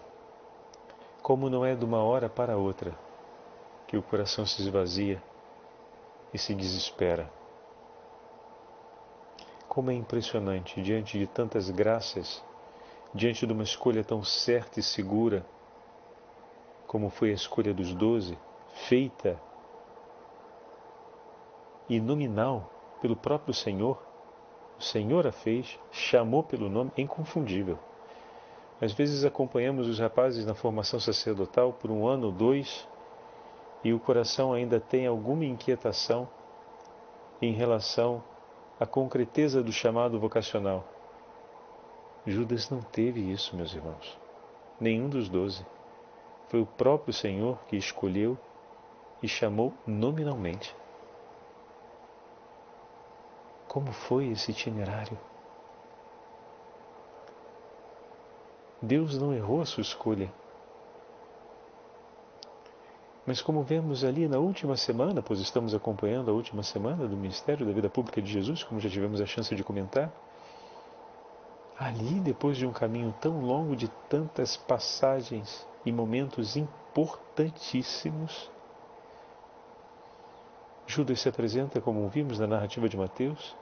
Como 1.22 1.52
não 1.52 1.64
é 1.64 1.76
de 1.76 1.86
uma 1.86 2.04
hora 2.04 2.28
para 2.28 2.58
outra 2.58 2.96
que 3.88 3.96
o 3.96 4.02
coração 4.02 4.44
se 4.44 4.60
esvazia 4.64 5.22
e 6.34 6.38
se 6.38 6.54
desespera. 6.54 7.30
Como 9.68 9.92
é 9.92 9.94
impressionante, 9.94 10.82
diante 10.82 11.18
de 11.18 11.28
tantas 11.28 11.70
graças, 11.70 12.44
diante 13.14 13.46
de 13.46 13.54
uma 13.54 13.64
escolha 13.64 14.04
tão 14.04 14.24
certa 14.24 14.80
e 14.80 14.84
segura, 14.84 15.46
como 16.88 17.10
foi 17.10 17.32
a 17.32 17.34
escolha 17.34 17.74
dos 17.74 17.94
doze, 17.94 18.38
feita 18.88 19.40
e 21.88 22.00
nominal 22.00 22.70
pelo 23.02 23.16
próprio 23.16 23.54
Senhor, 23.54 24.02
o 24.78 24.84
Senhor 24.84 25.28
a 25.28 25.32
fez, 25.32 25.80
chamou 25.92 26.44
pelo 26.44 26.70
nome 26.70 26.92
inconfundível. 26.98 27.78
Às 28.82 28.94
vezes 28.94 29.24
acompanhamos 29.24 29.88
os 29.88 30.00
rapazes 30.00 30.46
na 30.46 30.56
formação 30.56 31.00
sacerdotal 31.00 31.72
por 31.74 31.92
um 31.92 32.08
ano 32.08 32.28
ou 32.28 32.32
dois 32.32 32.88
e 33.84 33.94
o 33.94 34.00
coração 34.00 34.54
ainda 34.54 34.80
tem 34.80 35.08
alguma 35.08 35.46
inquietação 35.46 36.28
em 37.42 37.54
relação 37.54 38.24
à 38.80 38.86
concreteza 38.86 39.64
do 39.64 39.72
chamado 39.72 40.20
vocacional. 40.20 40.86
Judas 42.26 42.70
não 42.70 42.82
teve 42.82 43.20
isso, 43.20 43.56
meus 43.56 43.74
irmãos. 43.74 44.18
Nenhum 44.80 45.10
dos 45.10 45.28
doze. 45.28 45.66
Foi 46.50 46.62
o 46.62 46.66
próprio 46.66 47.14
Senhor 47.14 47.58
que 47.68 47.76
escolheu 47.76 48.38
e 49.24 49.28
chamou 49.28 49.74
nominalmente. 49.88 50.76
Como 53.68 53.92
foi 53.92 54.28
esse 54.28 54.52
itinerário? 54.52 55.18
Deus 58.82 59.18
não 59.18 59.34
errou 59.34 59.62
a 59.62 59.66
sua 59.66 59.82
escolha 59.82 60.32
mas 63.26 63.42
como 63.42 63.62
vemos 63.62 64.04
ali 64.04 64.28
na 64.28 64.40
última 64.40 64.76
semana, 64.76 65.22
pois 65.22 65.40
estamos 65.40 65.76
acompanhando 65.76 66.32
a 66.32 66.34
última 66.34 66.64
semana 66.64 67.08
do 67.08 67.16
Ministério 67.16 67.66
da 67.66 67.72
Vida 67.72 67.90
Pública 67.90 68.22
de 68.22 68.32
Jesus, 68.32 68.64
como 68.64 68.80
já 68.80 68.90
tivemos 68.90 69.22
a 69.22 69.26
chance 69.28 69.54
de 69.54 69.64
comentar, 69.64 70.12
ali, 71.78 72.20
depois 72.20 72.58
de 72.58 72.66
um 72.66 72.72
caminho 72.72 73.14
tão 73.22 73.42
longo 73.42 73.76
de 73.76 73.88
tantas 74.10 74.58
passagens 74.58 75.68
e 75.86 75.92
momentos 75.92 76.56
importantíssimos, 76.58 78.50
Judas 80.88 81.22
se 81.22 81.30
apresenta, 81.30 81.80
como 81.80 82.08
vimos 82.10 82.40
na 82.40 82.48
narrativa 82.48 82.90
de 82.90 82.98
Mateus, 82.98 83.56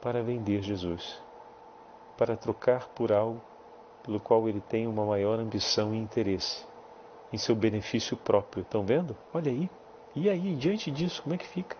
para 0.00 0.22
vender 0.22 0.62
Jesus, 0.62 1.22
para 2.16 2.36
trocar 2.36 2.88
por 2.88 3.12
algo 3.12 3.40
pelo 4.02 4.18
qual 4.18 4.48
ele 4.48 4.60
tem 4.60 4.86
uma 4.86 5.04
maior 5.04 5.38
ambição 5.38 5.94
e 5.94 5.98
interesse 5.98 6.66
em 7.34 7.36
seu 7.36 7.56
benefício 7.56 8.16
próprio. 8.16 8.62
Estão 8.62 8.86
vendo? 8.86 9.16
Olha 9.32 9.50
aí. 9.50 9.68
E 10.14 10.30
aí, 10.30 10.54
diante 10.54 10.88
disso, 10.88 11.20
como 11.20 11.34
é 11.34 11.38
que 11.38 11.46
fica? 11.46 11.76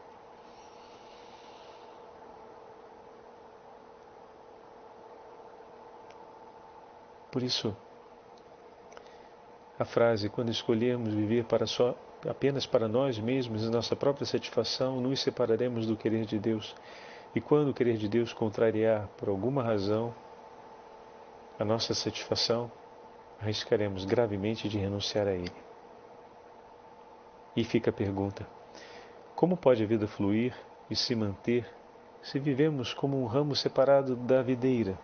Por 7.30 7.40
isso, 7.42 7.76
a 9.78 9.84
frase, 9.84 10.28
quando 10.28 10.50
escolhermos 10.50 11.14
viver 11.14 11.44
para 11.44 11.66
só, 11.66 11.96
apenas 12.28 12.66
para 12.66 12.88
nós 12.88 13.18
mesmos 13.18 13.62
e 13.62 13.70
nossa 13.70 13.94
própria 13.94 14.26
satisfação, 14.26 15.00
nos 15.00 15.20
separaremos 15.20 15.86
do 15.86 15.96
querer 15.96 16.26
de 16.26 16.38
Deus. 16.38 16.74
E 17.32 17.40
quando 17.40 17.68
o 17.68 17.74
querer 17.74 17.96
de 17.96 18.08
Deus 18.08 18.32
contrariar, 18.32 19.08
por 19.16 19.28
alguma 19.28 19.62
razão, 19.62 20.12
a 21.58 21.64
nossa 21.64 21.94
satisfação, 21.94 22.70
arriscaremos 23.40 24.04
gravemente 24.04 24.68
de 24.68 24.78
renunciar 24.78 25.26
a 25.26 25.32
ele. 25.32 25.52
E 27.56 27.64
fica 27.64 27.90
a 27.90 27.92
pergunta: 27.92 28.46
como 29.34 29.56
pode 29.56 29.82
a 29.82 29.86
vida 29.86 30.06
fluir 30.06 30.54
e 30.88 30.96
se 30.96 31.14
manter 31.14 31.66
se 32.22 32.38
vivemos 32.38 32.94
como 32.94 33.22
um 33.22 33.26
ramo 33.26 33.54
separado 33.54 34.16
da 34.16 34.42
videira? 34.42 34.98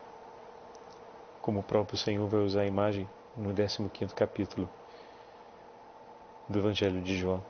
Como 1.42 1.60
o 1.60 1.62
próprio 1.62 1.98
Senhor 1.98 2.26
vai 2.28 2.40
usar 2.40 2.62
a 2.62 2.66
imagem 2.66 3.08
no 3.36 3.52
15 3.54 4.14
capítulo 4.14 4.68
do 6.48 6.58
Evangelho 6.58 7.00
de 7.00 7.16
João. 7.16 7.42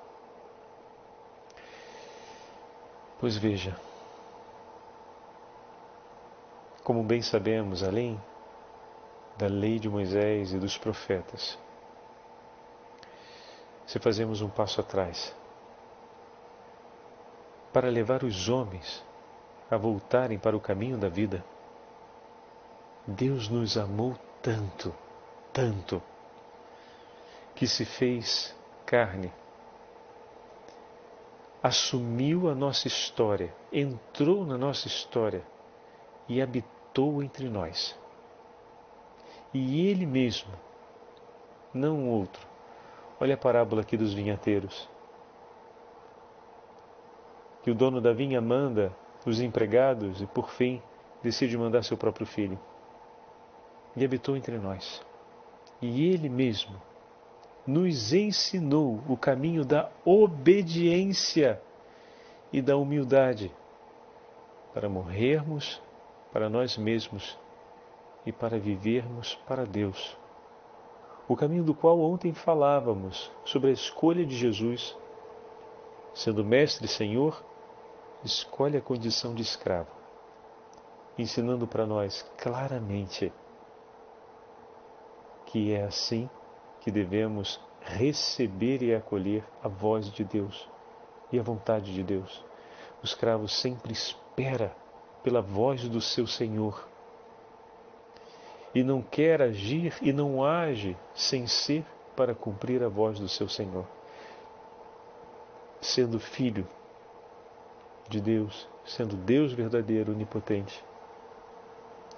Pois 3.18 3.36
veja, 3.36 3.76
como 6.82 7.02
bem 7.02 7.22
sabemos, 7.22 7.82
além 7.82 8.20
da 9.36 9.46
lei 9.46 9.78
de 9.78 9.88
Moisés 9.88 10.52
e 10.52 10.58
dos 10.58 10.76
profetas. 10.76 11.58
Se 13.86 13.98
fazemos 13.98 14.40
um 14.40 14.48
passo 14.48 14.80
atrás, 14.80 15.34
para 17.72 17.88
levar 17.88 18.22
os 18.22 18.48
homens 18.48 19.04
a 19.70 19.76
voltarem 19.76 20.38
para 20.38 20.56
o 20.56 20.60
caminho 20.60 20.98
da 20.98 21.08
vida, 21.08 21.44
Deus 23.06 23.48
nos 23.48 23.76
amou 23.76 24.16
tanto, 24.42 24.94
tanto, 25.52 26.02
que 27.54 27.66
se 27.66 27.84
fez 27.84 28.54
carne, 28.86 29.32
assumiu 31.62 32.48
a 32.48 32.54
nossa 32.54 32.88
história, 32.88 33.54
entrou 33.72 34.46
na 34.46 34.56
nossa 34.56 34.86
história 34.86 35.42
e 36.28 36.40
habitou 36.40 37.22
entre 37.22 37.48
nós 37.48 37.99
e 39.52 39.86
ele 39.88 40.06
mesmo, 40.06 40.52
não 41.74 42.08
outro. 42.08 42.46
Olha 43.20 43.34
a 43.34 43.38
parábola 43.38 43.82
aqui 43.82 43.96
dos 43.96 44.14
vinhateiros. 44.14 44.88
Que 47.62 47.70
o 47.70 47.74
dono 47.74 48.00
da 48.00 48.12
vinha 48.12 48.40
manda 48.40 48.94
os 49.26 49.40
empregados 49.40 50.22
e, 50.22 50.26
por 50.26 50.50
fim, 50.50 50.80
decide 51.22 51.56
mandar 51.58 51.82
seu 51.82 51.96
próprio 51.96 52.26
filho. 52.26 52.58
E 53.96 54.04
habitou 54.04 54.36
entre 54.36 54.56
nós. 54.58 55.02
E 55.82 56.08
ele 56.08 56.28
mesmo 56.28 56.80
nos 57.66 58.12
ensinou 58.12 59.00
o 59.08 59.16
caminho 59.16 59.64
da 59.64 59.90
obediência 60.04 61.60
e 62.52 62.62
da 62.62 62.76
humildade 62.76 63.52
para 64.72 64.88
morrermos 64.88 65.80
para 66.32 66.48
nós 66.48 66.76
mesmos 66.76 67.38
e 68.24 68.32
para 68.32 68.58
vivermos 68.58 69.34
para 69.46 69.64
Deus. 69.64 70.16
O 71.28 71.36
caminho 71.36 71.62
do 71.62 71.74
qual 71.74 72.00
ontem 72.00 72.34
falávamos 72.34 73.30
sobre 73.44 73.70
a 73.70 73.72
escolha 73.72 74.26
de 74.26 74.36
Jesus, 74.36 74.96
sendo 76.12 76.44
Mestre 76.44 76.86
e 76.86 76.88
Senhor, 76.88 77.42
escolhe 78.24 78.76
a 78.76 78.80
condição 78.80 79.34
de 79.34 79.42
escravo, 79.42 79.90
ensinando 81.16 81.66
para 81.66 81.86
nós 81.86 82.22
claramente 82.36 83.32
que 85.46 85.72
é 85.72 85.84
assim 85.84 86.28
que 86.80 86.90
devemos 86.90 87.60
receber 87.80 88.82
e 88.82 88.94
acolher 88.94 89.44
a 89.62 89.68
voz 89.68 90.10
de 90.10 90.24
Deus 90.24 90.68
e 91.32 91.38
a 91.38 91.42
vontade 91.42 91.94
de 91.94 92.02
Deus. 92.02 92.44
O 93.02 93.04
escravo 93.04 93.48
sempre 93.48 93.92
espera 93.92 94.74
pela 95.22 95.40
voz 95.40 95.88
do 95.88 96.00
seu 96.00 96.26
Senhor 96.26 96.89
e 98.74 98.82
não 98.82 99.02
quer 99.02 99.42
agir 99.42 99.94
e 100.00 100.12
não 100.12 100.44
age 100.44 100.96
sem 101.14 101.46
ser 101.46 101.84
para 102.16 102.34
cumprir 102.34 102.82
a 102.82 102.88
voz 102.88 103.18
do 103.18 103.28
seu 103.28 103.48
Senhor. 103.48 103.86
Sendo 105.80 106.20
filho 106.20 106.66
de 108.08 108.20
Deus, 108.20 108.68
sendo 108.84 109.16
Deus 109.16 109.52
verdadeiro, 109.52 110.12
onipotente, 110.12 110.84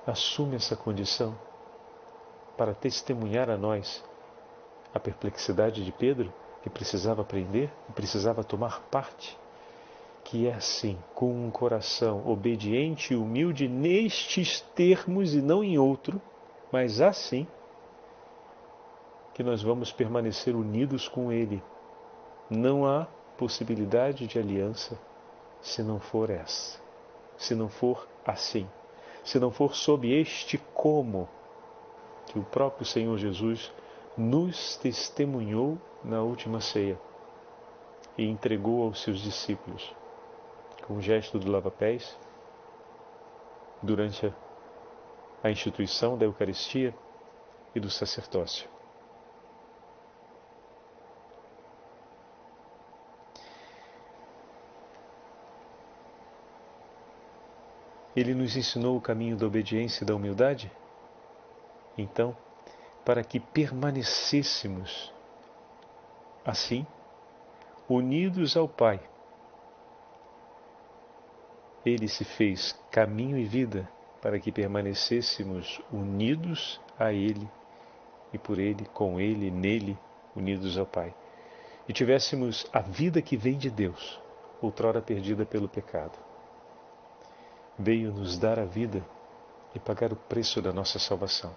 assume 0.06 0.56
essa 0.56 0.74
condição 0.74 1.36
para 2.56 2.74
testemunhar 2.74 3.48
a 3.48 3.56
nós 3.56 4.04
a 4.94 5.00
perplexidade 5.00 5.84
de 5.84 5.92
Pedro, 5.92 6.32
que 6.62 6.70
precisava 6.70 7.22
aprender 7.22 7.72
e 7.88 7.92
precisava 7.92 8.44
tomar 8.44 8.80
parte, 8.90 9.38
que 10.24 10.46
é 10.46 10.54
assim, 10.54 10.98
com 11.14 11.46
um 11.46 11.50
coração 11.50 12.28
obediente 12.28 13.14
e 13.14 13.16
humilde 13.16 13.68
nestes 13.68 14.60
termos 14.74 15.34
e 15.34 15.40
não 15.40 15.64
em 15.64 15.78
outro, 15.78 16.20
mas 16.72 17.02
assim 17.02 17.46
que 19.34 19.42
nós 19.42 19.62
vamos 19.62 19.92
permanecer 19.92 20.56
unidos 20.56 21.06
com 21.06 21.30
Ele. 21.30 21.62
Não 22.50 22.86
há 22.86 23.06
possibilidade 23.36 24.26
de 24.26 24.38
aliança 24.38 24.98
se 25.60 25.82
não 25.82 26.00
for 26.00 26.30
essa, 26.30 26.80
se 27.36 27.54
não 27.54 27.68
for 27.68 28.08
assim, 28.24 28.68
se 29.22 29.38
não 29.38 29.50
for 29.50 29.74
sob 29.74 30.10
este 30.10 30.58
como 30.74 31.28
que 32.26 32.38
o 32.38 32.44
próprio 32.44 32.84
Senhor 32.84 33.16
Jesus 33.18 33.72
nos 34.16 34.76
testemunhou 34.76 35.78
na 36.04 36.22
última 36.22 36.60
ceia 36.60 36.98
e 38.18 38.28
entregou 38.28 38.84
aos 38.84 39.02
seus 39.02 39.20
discípulos 39.20 39.94
com 40.86 40.94
o 40.94 41.00
gesto 41.00 41.38
do 41.38 41.50
lava-pés 41.50 42.16
durante 43.82 44.32
a 45.42 45.50
instituição 45.50 46.16
da 46.16 46.24
Eucaristia 46.24 46.94
e 47.74 47.80
do 47.80 47.90
sacerdócio. 47.90 48.68
Ele 58.14 58.34
nos 58.34 58.56
ensinou 58.56 58.96
o 58.96 59.00
caminho 59.00 59.36
da 59.36 59.46
obediência 59.46 60.04
e 60.04 60.06
da 60.06 60.14
humildade? 60.14 60.70
Então, 61.96 62.36
para 63.04 63.24
que 63.24 63.40
permanecêssemos 63.40 65.12
assim, 66.44 66.86
unidos 67.88 68.56
ao 68.56 68.68
Pai, 68.68 69.00
ele 71.84 72.06
se 72.06 72.24
fez 72.24 72.78
caminho 72.90 73.38
e 73.38 73.44
vida 73.44 73.88
para 74.22 74.38
que 74.38 74.52
permanecêssemos 74.52 75.82
unidos 75.92 76.80
a 76.96 77.12
Ele 77.12 77.50
e 78.32 78.38
por 78.38 78.60
Ele, 78.60 78.86
com 78.94 79.20
Ele, 79.20 79.50
nele, 79.50 79.98
unidos 80.36 80.78
ao 80.78 80.86
Pai. 80.86 81.12
E 81.88 81.92
tivéssemos 81.92 82.64
a 82.72 82.80
vida 82.80 83.20
que 83.20 83.36
vem 83.36 83.58
de 83.58 83.68
Deus, 83.68 84.20
outrora 84.62 85.02
perdida 85.02 85.44
pelo 85.44 85.68
pecado. 85.68 86.16
Veio 87.76 88.12
nos 88.12 88.38
dar 88.38 88.60
a 88.60 88.64
vida 88.64 89.04
e 89.74 89.80
pagar 89.80 90.12
o 90.12 90.16
preço 90.16 90.62
da 90.62 90.72
nossa 90.72 91.00
salvação. 91.00 91.52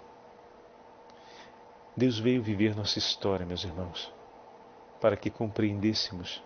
Deus 1.96 2.18
veio 2.18 2.42
viver 2.42 2.74
nossa 2.74 2.98
história, 2.98 3.46
meus 3.46 3.62
irmãos, 3.62 4.12
para 5.00 5.16
que 5.16 5.30
compreendêssemos 5.30 6.42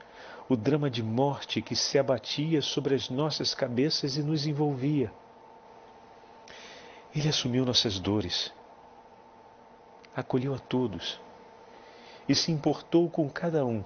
o 0.50 0.54
drama 0.54 0.90
de 0.90 1.02
morte 1.02 1.62
que 1.62 1.74
se 1.74 1.98
abatia 1.98 2.60
sobre 2.60 2.94
as 2.94 3.08
nossas 3.08 3.54
cabeças 3.54 4.16
e 4.16 4.22
nos 4.22 4.46
envolvia 4.46 5.10
ele 7.14 7.28
assumiu 7.28 7.64
nossas 7.64 7.98
dores 7.98 8.52
acolheu 10.14 10.54
a 10.54 10.58
todos 10.58 11.20
e 12.28 12.34
se 12.34 12.52
importou 12.52 13.08
com 13.08 13.28
cada 13.28 13.64
um. 13.64 13.84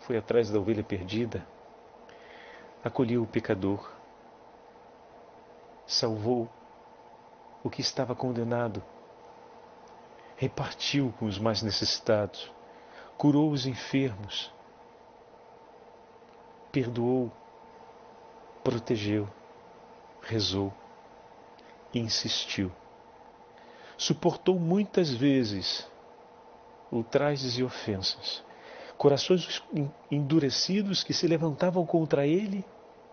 Foi 0.00 0.16
atrás 0.16 0.50
da 0.50 0.58
ovelha 0.58 0.82
perdida, 0.82 1.46
acolheu 2.82 3.22
o 3.22 3.26
pecador, 3.26 3.92
salvou 5.86 6.48
o 7.62 7.68
que 7.68 7.80
estava 7.80 8.14
condenado, 8.14 8.82
repartiu 10.36 11.12
com 11.18 11.26
os 11.26 11.38
mais 11.38 11.62
necessitados, 11.62 12.50
curou 13.16 13.50
os 13.50 13.66
enfermos, 13.66 14.52
perdoou, 16.72 17.30
protegeu, 18.62 19.28
rezou 20.22 20.72
insistiu. 21.94 22.70
Suportou 23.96 24.58
muitas 24.58 25.12
vezes 25.12 25.86
ultrajes 26.90 27.58
e 27.58 27.62
ofensas, 27.62 28.42
corações 28.96 29.62
endurecidos 30.10 31.02
que 31.02 31.12
se 31.12 31.26
levantavam 31.26 31.84
contra 31.84 32.26
ele 32.26 32.64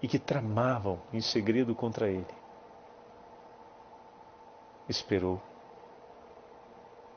e 0.02 0.08
que 0.08 0.20
tramavam 0.20 1.00
em 1.12 1.22
segredo 1.22 1.74
contra 1.74 2.10
ele. 2.10 2.26
Esperou, 4.88 5.42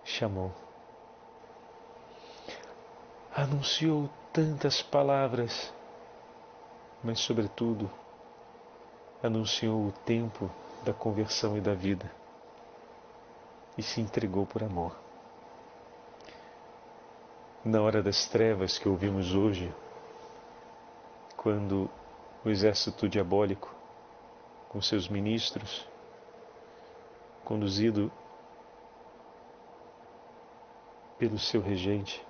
chamou, 0.05 0.51
anunciou 3.35 4.09
tantas 4.33 4.83
palavras, 4.83 5.73
mas, 7.05 7.21
sobretudo, 7.21 7.90
anunciou 9.23 9.87
o 9.87 9.92
tempo 9.92 10.51
da 10.88 10.94
conversão 10.94 11.55
e 11.55 11.61
da 11.61 11.74
vida 11.74 12.11
e 13.77 13.83
se 13.83 14.01
entregou 14.01 14.46
por 14.46 14.62
amor. 14.62 14.98
Na 17.62 17.83
hora 17.83 18.03
das 18.03 18.27
trevas 18.27 18.79
que 18.79 18.88
ouvimos 18.88 19.35
hoje, 19.35 19.70
quando 21.37 21.90
o 22.42 22.48
exército 22.48 23.07
diabólico, 23.07 23.70
com 24.70 24.81
seus 24.81 25.11
ministros, 25.11 25.87
conduzido 27.44 28.11
pelo 31.18 31.38
seu 31.38 31.61
regente, 31.61 32.27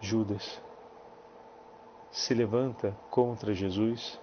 Judas, 0.00 0.62
se 2.12 2.32
levanta 2.34 2.96
contra 3.10 3.52
Jesus 3.52 4.22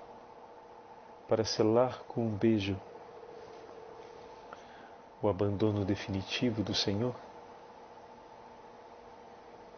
para 1.29 1.45
selar 1.45 1.99
com 2.07 2.25
um 2.25 2.35
beijo 2.35 2.75
o 5.21 5.29
abandono 5.29 5.85
definitivo 5.85 6.63
do 6.63 6.73
Senhor? 6.73 7.15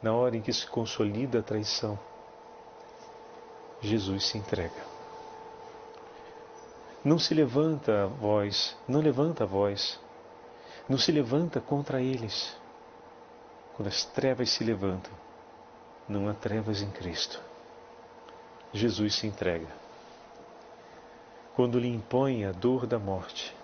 Na 0.02 0.16
hora 0.16 0.38
em 0.38 0.42
que 0.42 0.54
se 0.54 0.66
consolida 0.66 1.40
a 1.40 1.44
traição, 1.44 2.00
Jesus 3.82 4.28
se 4.28 4.38
entrega. 4.38 4.90
Não 7.04 7.20
se 7.20 7.34
levanta 7.34 8.04
a 8.04 8.08
voz, 8.08 8.78
não 8.88 9.02
levanta 9.02 9.44
a 9.44 9.48
voz, 9.48 10.00
não 10.88 10.98
se 10.98 11.12
levanta 11.12 11.60
contra 11.60 12.02
eles. 12.02 12.56
Quando 13.76 13.90
as 13.90 14.06
trevas 14.06 14.52
se 14.52 14.64
levantam, 14.64 15.14
não 16.08 16.30
há 16.30 16.34
trevas 16.34 16.82
em 16.82 16.90
Cristo. 16.92 17.42
Jesus 18.72 19.16
se 19.16 19.28
entrega. 19.28 19.81
Quando 21.56 21.80
lhe 21.80 21.88
impõe 21.88 22.46
a 22.46 22.52
dor 22.52 22.88
da 22.88 22.98
morte, 22.98 23.56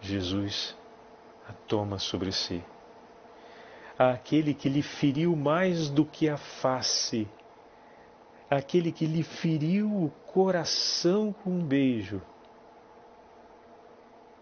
Jesus 0.00 0.76
a 1.48 1.52
toma 1.66 1.98
sobre 1.98 2.32
si. 2.32 2.62
Aquele 3.98 4.54
que 4.54 4.68
lhe 4.68 4.82
feriu 4.82 5.36
mais 5.36 5.88
do 5.88 6.04
que 6.04 6.28
a 6.28 6.36
face, 6.36 7.28
aquele 8.50 8.90
que 8.90 9.06
lhe 9.06 9.22
feriu 9.22 9.88
o 9.88 10.10
coração 10.32 11.32
com 11.32 11.50
um 11.50 11.64
beijo, 11.64 12.20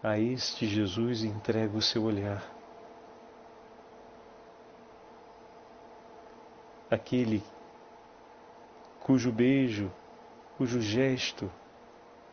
a 0.03 0.17
este 0.17 0.67
Jesus 0.67 1.23
entrega 1.23 1.77
o 1.77 1.81
seu 1.81 2.03
olhar. 2.03 2.43
Aquele 6.89 7.43
cujo 9.01 9.31
beijo, 9.31 9.91
cujo 10.57 10.79
gesto, 10.79 11.51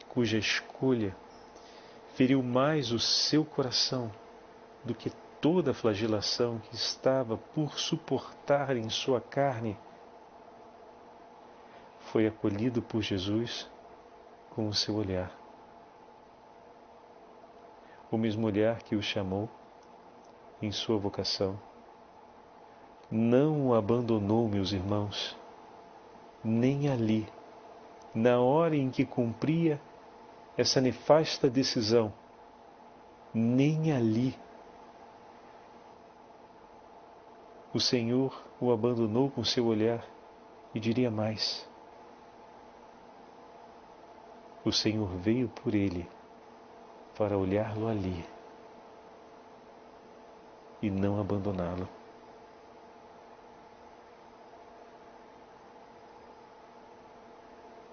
cuja 0.08 0.38
escolha 0.38 1.16
feriu 2.14 2.42
mais 2.42 2.90
o 2.90 2.98
seu 2.98 3.44
coração 3.44 4.10
do 4.84 4.94
que 4.94 5.10
toda 5.40 5.70
a 5.70 5.74
flagelação 5.74 6.58
que 6.58 6.74
estava 6.74 7.36
por 7.36 7.78
suportar 7.78 8.76
em 8.76 8.90
sua 8.90 9.20
carne, 9.20 9.78
foi 12.10 12.26
acolhido 12.26 12.82
por 12.82 13.02
Jesus 13.02 13.70
com 14.50 14.66
o 14.66 14.74
seu 14.74 14.96
olhar. 14.96 15.30
O 18.10 18.18
mesmo 18.18 18.46
olhar 18.46 18.82
que 18.82 18.96
o 18.96 19.02
chamou 19.02 19.48
em 20.60 20.72
sua 20.72 20.98
vocação 20.98 21.56
não 23.08 23.68
o 23.68 23.74
abandonou, 23.74 24.48
meus 24.48 24.72
irmãos, 24.72 25.37
nem 26.44 26.88
ali, 26.88 27.28
na 28.14 28.40
hora 28.40 28.76
em 28.76 28.90
que 28.90 29.04
cumpria 29.04 29.80
essa 30.56 30.80
nefasta 30.80 31.48
decisão, 31.48 32.12
nem 33.32 33.92
ali. 33.92 34.36
O 37.72 37.80
Senhor 37.80 38.42
o 38.60 38.72
abandonou 38.72 39.30
com 39.30 39.44
seu 39.44 39.66
olhar 39.66 40.04
e 40.74 40.80
diria 40.80 41.10
mais: 41.10 41.68
o 44.64 44.72
Senhor 44.72 45.08
veio 45.16 45.48
por 45.48 45.74
ele 45.74 46.08
para 47.16 47.36
olhá-lo 47.36 47.88
ali 47.88 48.24
e 50.80 50.90
não 50.90 51.20
abandoná-lo. 51.20 51.88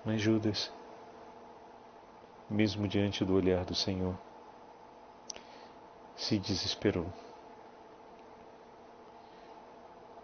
Mas 0.06 0.22
Judas, 0.22 0.72
mesmo 2.48 2.88
diante 2.88 3.26
do 3.26 3.34
olhar 3.34 3.66
do 3.66 3.74
Senhor, 3.74 4.16
se 6.16 6.38
desesperou. 6.38 7.08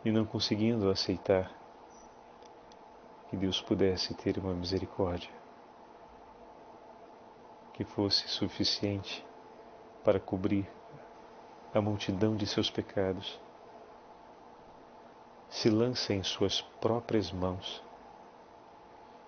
E 0.06 0.12
não 0.12 0.24
conseguindo 0.24 0.88
aceitar 0.88 1.52
que 3.28 3.36
Deus 3.36 3.60
pudesse 3.60 4.14
ter 4.14 4.38
uma 4.38 4.54
misericórdia 4.54 5.32
que 7.74 7.84
fosse 7.84 8.28
suficiente 8.28 9.26
para 10.04 10.20
cobrir 10.20 10.70
a 11.74 11.82
multidão 11.82 12.36
de 12.36 12.46
seus 12.46 12.70
pecados, 12.70 13.40
se 15.50 15.70
lança 15.70 16.14
em 16.14 16.22
suas 16.22 16.62
próprias 16.62 17.32
mãos 17.32 17.82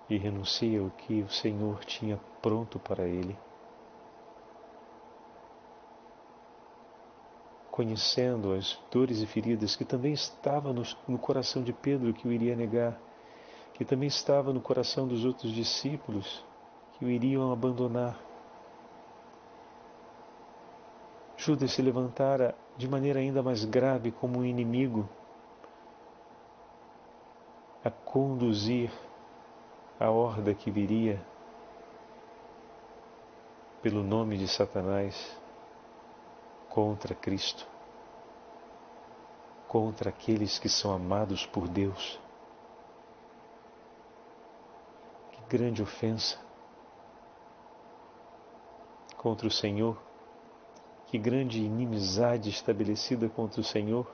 e 0.09 0.17
renuncia 0.17 0.83
o 0.83 0.91
que 0.91 1.21
o 1.21 1.29
Senhor 1.29 1.83
tinha 1.85 2.19
pronto 2.41 2.79
para 2.79 3.07
ele. 3.07 3.37
Conhecendo 7.71 8.53
as 8.53 8.79
dores 8.91 9.19
e 9.21 9.25
feridas 9.25 9.75
que 9.75 9.85
também 9.85 10.13
estavam 10.13 10.73
no, 10.73 10.83
no 11.07 11.17
coração 11.17 11.63
de 11.63 11.73
Pedro 11.73 12.13
que 12.13 12.27
o 12.27 12.31
iria 12.31 12.55
negar, 12.55 12.99
que 13.73 13.83
também 13.83 14.07
estava 14.07 14.53
no 14.53 14.61
coração 14.61 15.07
dos 15.07 15.25
outros 15.25 15.51
discípulos 15.51 16.45
que 16.93 17.05
o 17.05 17.09
iriam 17.09 17.51
abandonar. 17.51 18.19
Judas 21.35 21.71
se 21.71 21.81
levantara 21.81 22.55
de 22.77 22.87
maneira 22.87 23.19
ainda 23.19 23.41
mais 23.41 23.65
grave 23.65 24.11
como 24.11 24.39
um 24.39 24.45
inimigo 24.45 25.09
a 27.83 27.89
conduzir 27.89 28.91
a 30.03 30.11
horda 30.11 30.53
que 30.53 30.69
viria 30.69 31.25
pelo 33.81 34.03
nome 34.03 34.37
de 34.37 34.49
Satanás 34.49 35.15
contra 36.67 37.15
Cristo, 37.15 37.65
contra 39.65 40.09
aqueles 40.09 40.59
que 40.59 40.67
são 40.67 40.93
amados 40.93 41.45
por 41.45 41.69
Deus. 41.69 42.19
Que 45.31 45.41
grande 45.47 45.81
ofensa 45.81 46.37
contra 49.15 49.47
o 49.47 49.51
Senhor, 49.51 49.97
que 51.05 51.17
grande 51.17 51.63
inimizade 51.63 52.49
estabelecida 52.49 53.29
contra 53.29 53.61
o 53.61 53.63
Senhor 53.63 54.05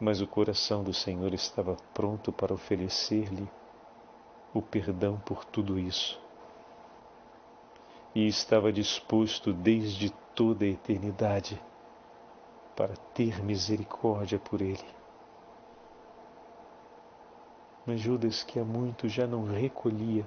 mas 0.00 0.20
o 0.20 0.26
coração 0.26 0.82
do 0.82 0.92
Senhor 0.92 1.32
estava 1.32 1.76
pronto 1.94 2.32
para 2.32 2.52
oferecer-lhe 2.52 3.48
o 4.54 4.60
perdão 4.60 5.18
por 5.24 5.44
tudo 5.44 5.78
isso. 5.78 6.20
e 8.14 8.26
estava 8.26 8.72
disposto 8.72 9.52
desde 9.52 10.10
toda 10.34 10.64
a 10.64 10.68
eternidade 10.68 11.60
para 12.76 12.94
ter 13.14 13.42
misericórdia 13.42 14.38
por 14.38 14.60
ele. 14.60 14.84
Mas 17.86 18.00
Judas, 18.00 18.44
que 18.44 18.58
há 18.58 18.64
muito 18.64 19.08
já 19.08 19.26
não 19.26 19.44
recolhia 19.44 20.26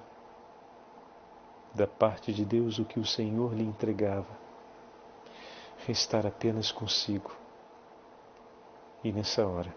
da 1.73 1.87
parte 1.87 2.33
de 2.33 2.43
Deus 2.43 2.79
o 2.79 2.85
que 2.85 2.99
o 2.99 3.05
Senhor 3.05 3.53
lhe 3.53 3.63
entregava, 3.63 4.37
restar 5.85 6.25
apenas 6.25 6.71
consigo. 6.71 7.35
E 9.03 9.11
nessa 9.11 9.45
hora, 9.45 9.73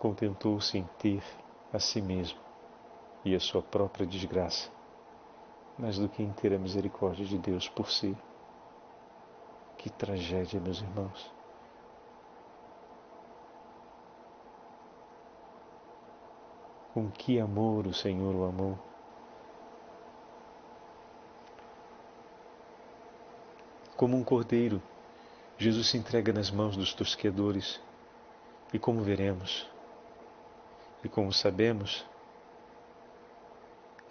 contentou-se 0.00 0.78
em 0.78 0.84
ter 0.98 1.22
a 1.70 1.78
si 1.78 2.00
mesmo 2.00 2.40
e 3.22 3.34
a 3.34 3.38
sua 3.38 3.62
própria 3.62 4.06
desgraça, 4.06 4.70
mais 5.78 5.98
do 5.98 6.08
que 6.08 6.22
em 6.22 6.32
ter 6.32 6.54
a 6.54 6.58
misericórdia 6.58 7.26
de 7.26 7.36
Deus 7.36 7.68
por 7.68 7.90
si. 7.90 8.16
Que 9.76 9.90
tragédia, 9.90 10.58
meus 10.58 10.80
irmãos! 10.80 11.30
Com 16.94 17.10
que 17.10 17.38
amor 17.38 17.86
o 17.86 17.92
Senhor 17.92 18.34
o 18.34 18.44
amou. 18.44 18.78
Como 23.98 24.16
um 24.16 24.24
cordeiro, 24.24 24.80
Jesus 25.58 25.90
se 25.90 25.98
entrega 25.98 26.32
nas 26.32 26.50
mãos 26.50 26.74
dos 26.74 26.94
tosqueadores, 26.94 27.78
e 28.72 28.78
como 28.78 29.02
veremos, 29.02 29.68
e 31.02 31.08
como 31.08 31.32
sabemos, 31.32 32.06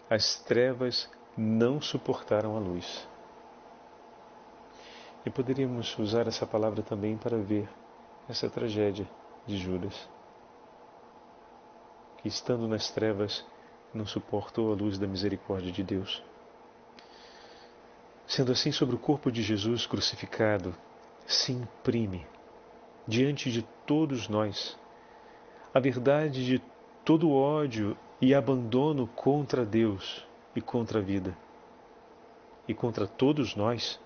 as 0.09 0.39
trevas 0.39 1.09
não 1.37 1.81
suportaram 1.81 2.55
a 2.55 2.59
luz. 2.59 3.07
E 5.25 5.29
poderíamos 5.29 5.97
usar 5.99 6.27
essa 6.27 6.47
palavra 6.47 6.81
também 6.81 7.17
para 7.17 7.37
ver 7.37 7.69
essa 8.27 8.49
tragédia 8.49 9.07
de 9.45 9.57
Judas, 9.57 10.09
que 12.17 12.27
estando 12.27 12.67
nas 12.67 12.89
trevas 12.91 13.45
não 13.93 14.05
suportou 14.05 14.71
a 14.71 14.75
luz 14.75 14.97
da 14.97 15.07
misericórdia 15.07 15.71
de 15.71 15.83
Deus. 15.83 16.23
Sendo 18.27 18.51
assim, 18.51 18.71
sobre 18.71 18.95
o 18.95 18.99
corpo 18.99 19.31
de 19.31 19.41
Jesus 19.41 19.87
crucificado 19.87 20.75
se 21.25 21.51
imprime 21.51 22.25
diante 23.07 23.51
de 23.51 23.63
todos 23.85 24.27
nós 24.27 24.77
a 25.73 25.79
verdade 25.79 26.45
de 26.45 26.61
todo 27.09 27.33
ódio 27.33 27.97
e 28.21 28.35
abandono 28.35 29.07
contra 29.07 29.65
Deus 29.65 30.23
e 30.55 30.61
contra 30.61 30.99
a 30.99 31.01
vida, 31.01 31.35
e 32.67 32.73
contra 32.75 33.07
todos 33.07 33.55
nós 33.55 33.99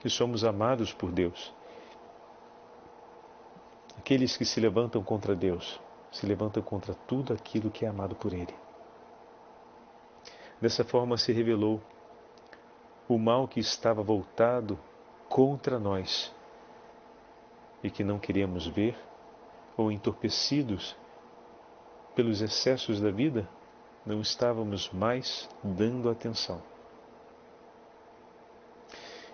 que 0.00 0.10
somos 0.10 0.42
amados 0.42 0.92
por 0.92 1.12
Deus. 1.12 1.54
Aqueles 3.96 4.36
que 4.36 4.44
se 4.44 4.58
levantam 4.58 5.04
contra 5.04 5.36
Deus 5.36 5.80
se 6.10 6.26
levantam 6.26 6.60
contra 6.60 6.94
tudo 7.06 7.32
aquilo 7.32 7.70
que 7.70 7.84
é 7.84 7.88
amado 7.88 8.16
por 8.16 8.32
Ele. 8.32 8.52
Dessa 10.60 10.82
forma 10.82 11.16
se 11.16 11.32
revelou 11.32 11.80
o 13.08 13.16
mal 13.18 13.46
que 13.46 13.60
estava 13.60 14.02
voltado 14.02 14.76
contra 15.28 15.78
nós 15.78 16.34
e 17.84 17.88
que 17.88 18.02
não 18.02 18.18
queríamos 18.18 18.66
ver 18.66 18.98
ou 19.76 19.92
entorpecidos 19.92 20.96
pelos 22.18 22.42
excessos 22.42 23.00
da 23.00 23.12
vida, 23.12 23.48
não 24.04 24.20
estávamos 24.20 24.90
mais 24.90 25.48
dando 25.62 26.10
atenção. 26.10 26.60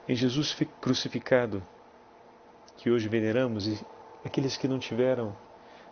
Em 0.07 0.14
Jesus 0.14 0.55
crucificado, 0.83 1.62
que 2.77 2.90
hoje 2.90 3.09
veneramos, 3.09 3.66
e 3.66 3.81
aqueles 4.23 4.59
que 4.59 4.68
não 4.68 4.79
tiveram 4.79 5.35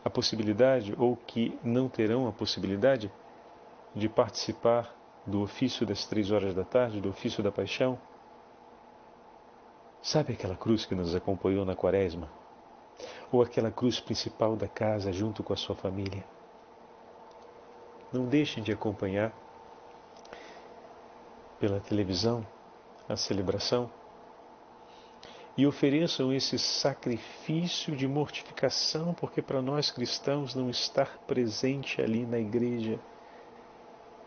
a 0.05 0.11
possibilidade 0.11 0.94
ou 0.98 1.16
que 1.16 1.59
não 1.64 1.88
terão 1.88 2.28
a 2.28 2.33
possibilidade 2.33 3.11
de 3.94 4.07
participar 4.07 4.94
do 5.26 5.40
ofício 5.40 5.87
das 5.87 6.05
três 6.05 6.31
horas 6.31 6.55
da 6.55 6.62
tarde, 6.62 7.00
do 7.00 7.09
ofício 7.09 7.42
da 7.42 7.50
paixão, 7.50 7.98
sabe 10.02 10.35
aquela 10.35 10.57
cruz 10.57 10.85
que 10.85 10.94
nos 10.94 11.14
acompanhou 11.14 11.64
na 11.64 11.74
quaresma? 11.74 12.28
Ou 13.33 13.40
aquela 13.40 13.70
cruz 13.70 13.98
principal 13.98 14.57
da 14.57 14.68
casa 14.68 15.11
junto 15.11 15.42
com 15.42 15.55
a 15.55 15.57
sua 15.57 15.74
família? 15.74 16.22
Não 18.12 18.27
deixem 18.27 18.62
de 18.62 18.70
acompanhar 18.70 19.33
pela 21.59 21.81
televisão 21.81 22.46
a 23.09 23.16
celebração 23.16 23.90
e 25.57 25.66
ofereçam 25.66 26.33
esse 26.33 26.59
sacrifício 26.59 27.94
de 27.94 28.09
mortificação, 28.09 29.14
porque 29.14 29.40
para 29.40 29.62
nós 29.62 29.90
cristãos 29.90 30.55
não 30.55 30.68
estar 30.70 31.18
presente 31.27 32.01
ali 32.01 32.27
na 32.27 32.38
igreja 32.38 32.98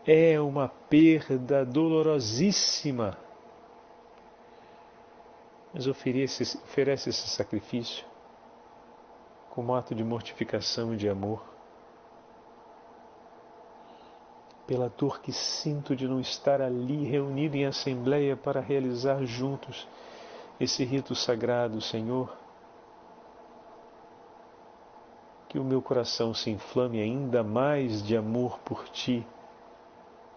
é 0.06 0.40
uma 0.40 0.68
perda 0.68 1.64
dolorosíssima. 1.64 3.18
Mas 5.74 5.86
oferece, 5.86 6.42
oferece 6.58 7.10
esse 7.10 7.28
sacrifício 7.28 8.04
como 9.50 9.74
ato 9.74 9.94
de 9.94 10.04
mortificação 10.04 10.94
e 10.94 10.96
de 10.96 11.08
amor 11.08 11.55
pela 14.66 14.88
dor 14.88 15.20
que 15.20 15.32
sinto 15.32 15.94
de 15.94 16.08
não 16.08 16.18
estar 16.18 16.60
ali 16.60 17.04
reunido 17.04 17.56
em 17.56 17.64
assembleia 17.64 18.36
para 18.36 18.60
realizar 18.60 19.24
juntos 19.24 19.86
esse 20.58 20.84
rito 20.84 21.14
sagrado, 21.14 21.80
Senhor. 21.80 22.36
Que 25.48 25.58
o 25.58 25.64
meu 25.64 25.80
coração 25.80 26.34
se 26.34 26.50
inflame 26.50 27.00
ainda 27.00 27.44
mais 27.44 28.02
de 28.02 28.16
amor 28.16 28.58
por 28.60 28.88
Ti, 28.88 29.24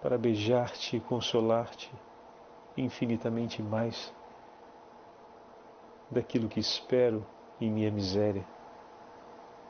para 0.01 0.17
beijar-te 0.17 0.97
e 0.97 0.99
consolar-te 0.99 1.91
infinitamente 2.77 3.61
mais 3.61 4.13
daquilo 6.09 6.47
que 6.47 6.59
espero 6.59 7.25
em 7.59 7.69
minha 7.69 7.91
miséria. 7.91 8.45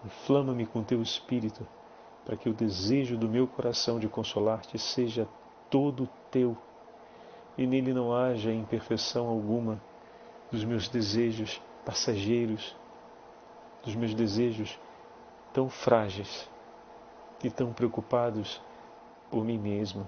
Inflama-me 0.05 0.65
com 0.65 0.83
Teu 0.83 1.01
Espírito 1.01 1.65
para 2.29 2.37
que 2.37 2.47
o 2.47 2.53
desejo 2.53 3.17
do 3.17 3.27
meu 3.27 3.47
coração 3.47 3.99
de 3.99 4.07
consolar-te 4.07 4.77
seja 4.77 5.27
todo 5.67 6.07
teu 6.29 6.55
e 7.57 7.65
nele 7.65 7.91
não 7.91 8.15
haja 8.15 8.53
imperfeição 8.53 9.27
alguma 9.27 9.81
dos 10.51 10.63
meus 10.63 10.87
desejos 10.87 11.59
passageiros, 11.83 12.77
dos 13.83 13.95
meus 13.95 14.13
desejos 14.13 14.79
tão 15.51 15.69
frágeis 15.69 16.47
e 17.43 17.49
tão 17.49 17.73
preocupados 17.73 18.61
por 19.31 19.43
mim 19.43 19.57
mesmo. 19.57 20.07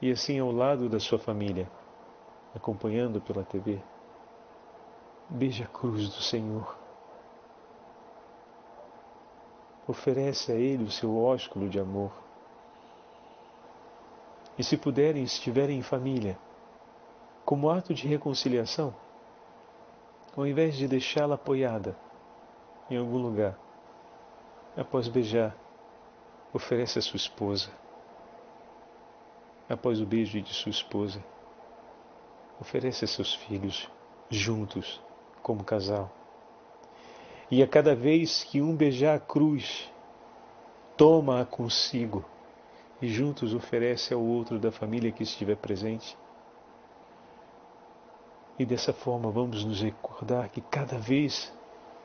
E 0.00 0.12
assim 0.12 0.38
ao 0.38 0.52
lado 0.52 0.88
da 0.88 1.00
sua 1.00 1.18
família, 1.18 1.68
acompanhando 2.54 3.20
pela 3.20 3.42
TV, 3.42 3.80
beija 5.28 5.64
a 5.64 5.66
cruz 5.66 6.08
do 6.08 6.22
Senhor 6.22 6.85
oferece 9.86 10.52
a 10.52 10.54
Ele 10.54 10.84
o 10.84 10.90
seu 10.90 11.16
ósculo 11.16 11.68
de 11.68 11.78
amor. 11.78 12.12
E 14.58 14.64
se 14.64 14.76
puderem, 14.76 15.22
estiverem 15.22 15.78
em 15.78 15.82
família, 15.82 16.38
como 17.44 17.70
ato 17.70 17.94
de 17.94 18.08
reconciliação, 18.08 18.94
ao 20.36 20.46
invés 20.46 20.76
de 20.76 20.88
deixá-la 20.88 21.36
apoiada 21.36 21.96
em 22.90 22.96
algum 22.96 23.18
lugar, 23.18 23.58
após 24.76 25.08
beijar, 25.08 25.56
oferece 26.52 26.98
a 26.98 27.02
sua 27.02 27.16
esposa. 27.16 27.70
Após 29.68 30.00
o 30.00 30.06
beijo 30.06 30.40
de 30.40 30.54
sua 30.54 30.70
esposa, 30.70 31.22
oferece 32.60 33.04
a 33.04 33.08
seus 33.08 33.34
filhos, 33.34 33.90
juntos, 34.30 35.02
como 35.42 35.64
casal. 35.64 36.15
E 37.50 37.62
a 37.62 37.66
cada 37.66 37.94
vez 37.94 38.42
que 38.42 38.60
um 38.60 38.74
beijar 38.74 39.16
a 39.16 39.20
cruz, 39.20 39.90
toma-a 40.96 41.44
consigo 41.44 42.24
e 43.00 43.08
juntos 43.08 43.54
oferece 43.54 44.12
ao 44.12 44.20
outro 44.20 44.58
da 44.58 44.72
família 44.72 45.12
que 45.12 45.22
estiver 45.22 45.56
presente. 45.56 46.16
E 48.58 48.64
dessa 48.64 48.92
forma 48.92 49.30
vamos 49.30 49.64
nos 49.64 49.80
recordar 49.82 50.48
que 50.48 50.60
cada 50.60 50.98
vez 50.98 51.52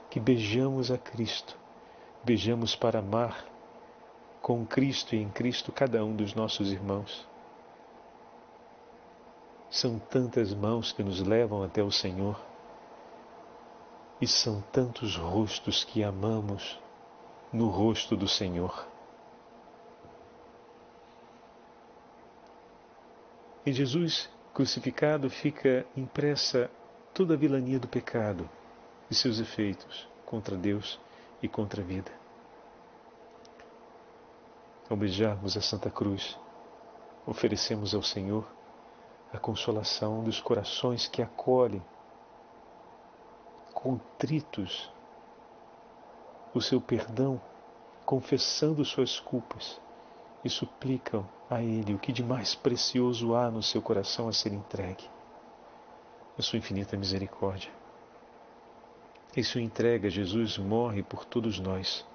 que 0.10 0.20
beijamos 0.20 0.92
a 0.92 0.98
Cristo, 0.98 1.58
beijamos 2.24 2.76
para 2.76 3.00
amar 3.00 3.46
com 4.42 4.66
Cristo 4.66 5.16
e 5.16 5.22
em 5.22 5.30
Cristo 5.30 5.72
cada 5.72 6.04
um 6.04 6.16
dos 6.16 6.36
nossos 6.36 6.72
irmãos. 6.72 7.28
São 9.70 9.98
tantas 9.98 10.54
mãos 10.54 10.92
que 10.92 11.02
nos 11.02 11.22
levam 11.22 11.64
até 11.64 11.82
o 11.82 11.90
Senhor 11.90 12.51
e 14.22 14.28
são 14.28 14.62
tantos 14.72 15.18
rostos 15.18 15.84
que 15.84 16.04
amamos 16.04 16.80
no 17.52 17.68
rosto 17.68 18.16
do 18.16 18.28
Senhor. 18.28 18.88
Em 23.66 23.74
Jesus 23.74 24.30
crucificado 24.54 25.30
fica 25.30 25.86
impressa 25.98 26.70
toda 27.14 27.34
a 27.34 27.38
vilania 27.38 27.80
do 27.80 27.88
pecado 27.88 28.50
e 29.10 29.16
seus 29.16 29.40
efeitos 29.40 30.08
contra 30.26 30.56
Deus 30.56 31.00
e 31.42 31.48
contra 31.48 31.82
a 31.82 31.86
vida. 31.86 32.12
Ao 34.90 34.96
beijarmos 34.96 35.56
a 35.58 35.62
Santa 35.62 35.90
Cruz, 35.90 36.38
oferecemos 37.26 37.96
ao 37.96 38.04
Senhor 38.04 38.46
a 39.34 39.38
consolação 39.38 40.24
dos 40.24 40.40
corações 40.40 41.08
que 41.08 41.22
acolhem, 41.22 41.82
contritos, 43.74 44.92
o 46.54 46.62
seu 46.62 46.82
perdão, 46.82 47.42
confessando 48.06 48.84
suas 48.84 49.20
culpas 49.20 49.80
e 50.44 50.50
suplicam 50.50 51.28
a 51.50 51.62
Ele 51.62 51.94
o 51.94 52.00
que 52.00 52.12
de 52.12 52.24
mais 52.24 52.56
precioso 52.56 53.36
há 53.36 53.50
no 53.50 53.64
seu 53.64 53.82
coração 53.82 54.28
a 54.28 54.34
ser 54.34 54.54
entregue 54.54 55.10
a 56.38 56.42
sua 56.42 56.58
infinita 56.58 56.98
misericórdia. 56.98 57.72
Em 59.36 59.44
sua 59.44 59.62
entrega, 59.62 60.10
Jesus 60.10 60.58
morre 60.58 61.04
por 61.04 61.24
todos 61.24 61.60
nós, 61.60 62.06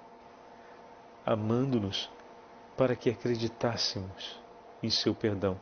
amando-nos 1.25 2.09
para 2.75 2.95
que 2.95 3.09
acreditássemos 3.09 4.39
em 4.83 4.89
seu 4.89 5.15
perdão. 5.15 5.59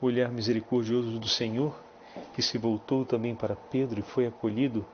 O 0.00 0.06
olhar 0.06 0.30
misericordioso 0.30 1.18
do 1.18 1.28
Senhor, 1.28 1.74
que 2.34 2.42
se 2.42 2.58
voltou 2.58 3.04
também 3.04 3.34
para 3.34 3.56
Pedro 3.56 4.00
e 4.00 4.02
foi 4.02 4.26
acolhido, 4.26 4.84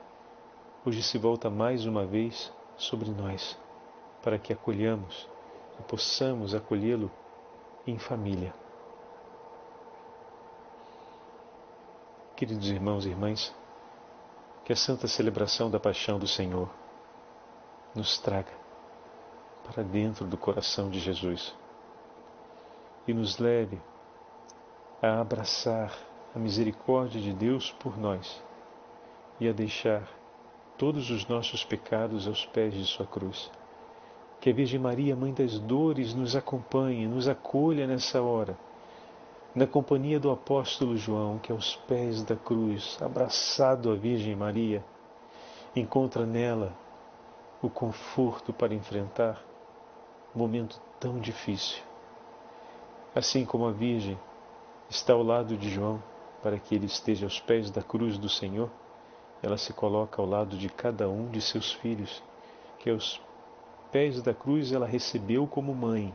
hoje 0.85 1.01
se 1.03 1.17
volta 1.17 1.49
mais 1.49 1.85
uma 1.85 2.05
vez 2.05 2.51
sobre 2.77 3.09
nós, 3.11 3.57
para 4.23 4.37
que 4.37 4.53
acolhamos 4.53 5.27
e 5.79 5.83
possamos 5.83 6.53
acolhê-lo 6.55 7.11
em 7.85 7.97
família. 7.97 8.53
Queridos 12.35 12.69
irmãos 12.69 13.05
e 13.05 13.09
irmãs, 13.09 13.53
que 14.65 14.73
a 14.73 14.75
santa 14.75 15.07
celebração 15.07 15.69
da 15.69 15.79
paixão 15.79 16.17
do 16.17 16.27
Senhor 16.27 16.69
nos 17.93 18.17
traga 18.19 18.51
para 19.63 19.83
dentro 19.83 20.25
do 20.25 20.37
coração 20.37 20.89
de 20.89 20.99
Jesus 20.99 21.53
e 23.07 23.13
nos 23.13 23.37
leve 23.37 23.79
a 25.01 25.19
abraçar 25.19 26.10
a 26.35 26.39
misericórdia 26.39 27.21
de 27.21 27.33
Deus 27.33 27.71
por 27.71 27.97
nós 27.97 28.41
e 29.39 29.47
a 29.47 29.51
deixar 29.51 30.07
todos 30.77 31.09
os 31.09 31.27
nossos 31.27 31.63
pecados 31.63 32.27
aos 32.27 32.45
pés 32.45 32.73
de 32.73 32.85
Sua 32.85 33.05
cruz. 33.05 33.51
Que 34.39 34.49
a 34.49 34.53
Virgem 34.53 34.79
Maria, 34.79 35.15
Mãe 35.15 35.33
das 35.33 35.59
Dores, 35.59 36.13
nos 36.13 36.35
acompanhe, 36.35 37.07
nos 37.07 37.27
acolha 37.27 37.85
nessa 37.85 38.21
hora 38.21 38.57
na 39.53 39.67
companhia 39.67 40.17
do 40.17 40.31
apóstolo 40.31 40.95
João, 40.95 41.37
que 41.37 41.51
aos 41.51 41.75
pés 41.75 42.23
da 42.23 42.37
cruz, 42.37 42.97
abraçado 43.01 43.91
à 43.91 43.95
Virgem 43.95 44.33
Maria, 44.33 44.83
encontra 45.75 46.25
nela 46.25 46.73
o 47.61 47.69
conforto 47.69 48.53
para 48.53 48.73
enfrentar 48.73 49.43
um 50.33 50.39
momento 50.39 50.81
tão 50.99 51.19
difícil. 51.19 51.83
Assim 53.13 53.45
como 53.45 53.67
a 53.67 53.71
Virgem 53.71 54.17
está 54.89 55.13
ao 55.13 55.21
lado 55.21 55.57
de 55.57 55.69
João 55.69 56.01
para 56.41 56.57
que 56.59 56.75
ele 56.75 56.85
esteja 56.85 57.25
aos 57.25 57.39
pés 57.39 57.69
da 57.69 57.81
cruz 57.81 58.17
do 58.17 58.29
Senhor, 58.29 58.69
ela 59.41 59.57
se 59.57 59.73
coloca 59.73 60.21
ao 60.21 60.27
lado 60.27 60.57
de 60.57 60.69
cada 60.69 61.09
um 61.09 61.29
de 61.29 61.41
seus 61.41 61.71
filhos, 61.73 62.21
que 62.79 62.89
aos 62.89 63.21
pés 63.91 64.21
da 64.21 64.33
cruz 64.33 64.71
ela 64.71 64.85
recebeu 64.85 65.47
como 65.47 65.73
mãe, 65.73 66.13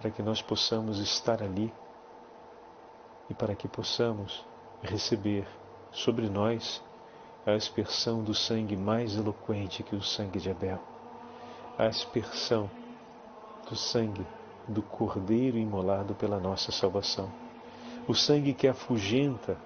para 0.00 0.10
que 0.10 0.22
nós 0.22 0.40
possamos 0.40 0.98
estar 0.98 1.42
ali 1.42 1.72
e 3.28 3.34
para 3.34 3.54
que 3.54 3.66
possamos 3.66 4.44
receber 4.82 5.46
sobre 5.90 6.28
nós 6.28 6.82
a 7.46 7.52
aspersão 7.52 8.22
do 8.22 8.34
sangue 8.34 8.76
mais 8.76 9.16
eloquente 9.16 9.82
que 9.82 9.96
o 9.96 10.02
sangue 10.02 10.38
de 10.38 10.50
Abel, 10.50 10.78
a 11.78 11.84
aspersão 11.84 12.70
do 13.68 13.74
sangue 13.74 14.26
do 14.66 14.82
Cordeiro 14.82 15.56
imolado 15.56 16.14
pela 16.14 16.38
nossa 16.38 16.70
salvação, 16.70 17.30
o 18.08 18.14
sangue 18.14 18.54
que 18.54 18.66
afugenta 18.66 19.58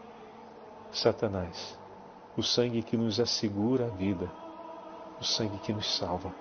Satanás, 0.91 1.79
o 2.37 2.43
sangue 2.43 2.83
que 2.83 2.97
nos 2.97 3.21
assegura 3.21 3.87
a 3.87 3.91
vida, 3.91 4.29
o 5.21 5.25
sangue 5.25 5.59
que 5.59 5.73
nos 5.73 5.97
salva 5.97 6.35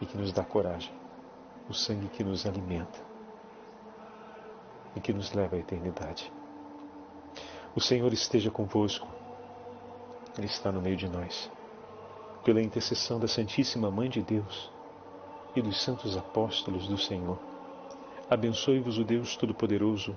e 0.00 0.06
que 0.06 0.16
nos 0.16 0.32
dá 0.32 0.42
coragem, 0.42 0.92
o 1.68 1.74
sangue 1.74 2.08
que 2.08 2.24
nos 2.24 2.46
alimenta 2.46 2.98
e 4.96 5.00
que 5.00 5.12
nos 5.12 5.32
leva 5.32 5.56
à 5.56 5.58
eternidade. 5.58 6.32
O 7.76 7.80
Senhor 7.80 8.10
esteja 8.14 8.50
convosco, 8.50 9.06
Ele 10.38 10.46
está 10.46 10.72
no 10.72 10.80
meio 10.80 10.96
de 10.96 11.08
nós. 11.08 11.50
Pela 12.42 12.62
intercessão 12.62 13.20
da 13.20 13.28
Santíssima 13.28 13.90
Mãe 13.90 14.08
de 14.08 14.22
Deus 14.22 14.72
e 15.54 15.60
dos 15.60 15.82
santos 15.82 16.16
apóstolos 16.16 16.88
do 16.88 16.96
Senhor, 16.96 17.38
abençoe-vos 18.30 18.96
o 18.96 19.04
Deus 19.04 19.36
Todo-Poderoso, 19.36 20.16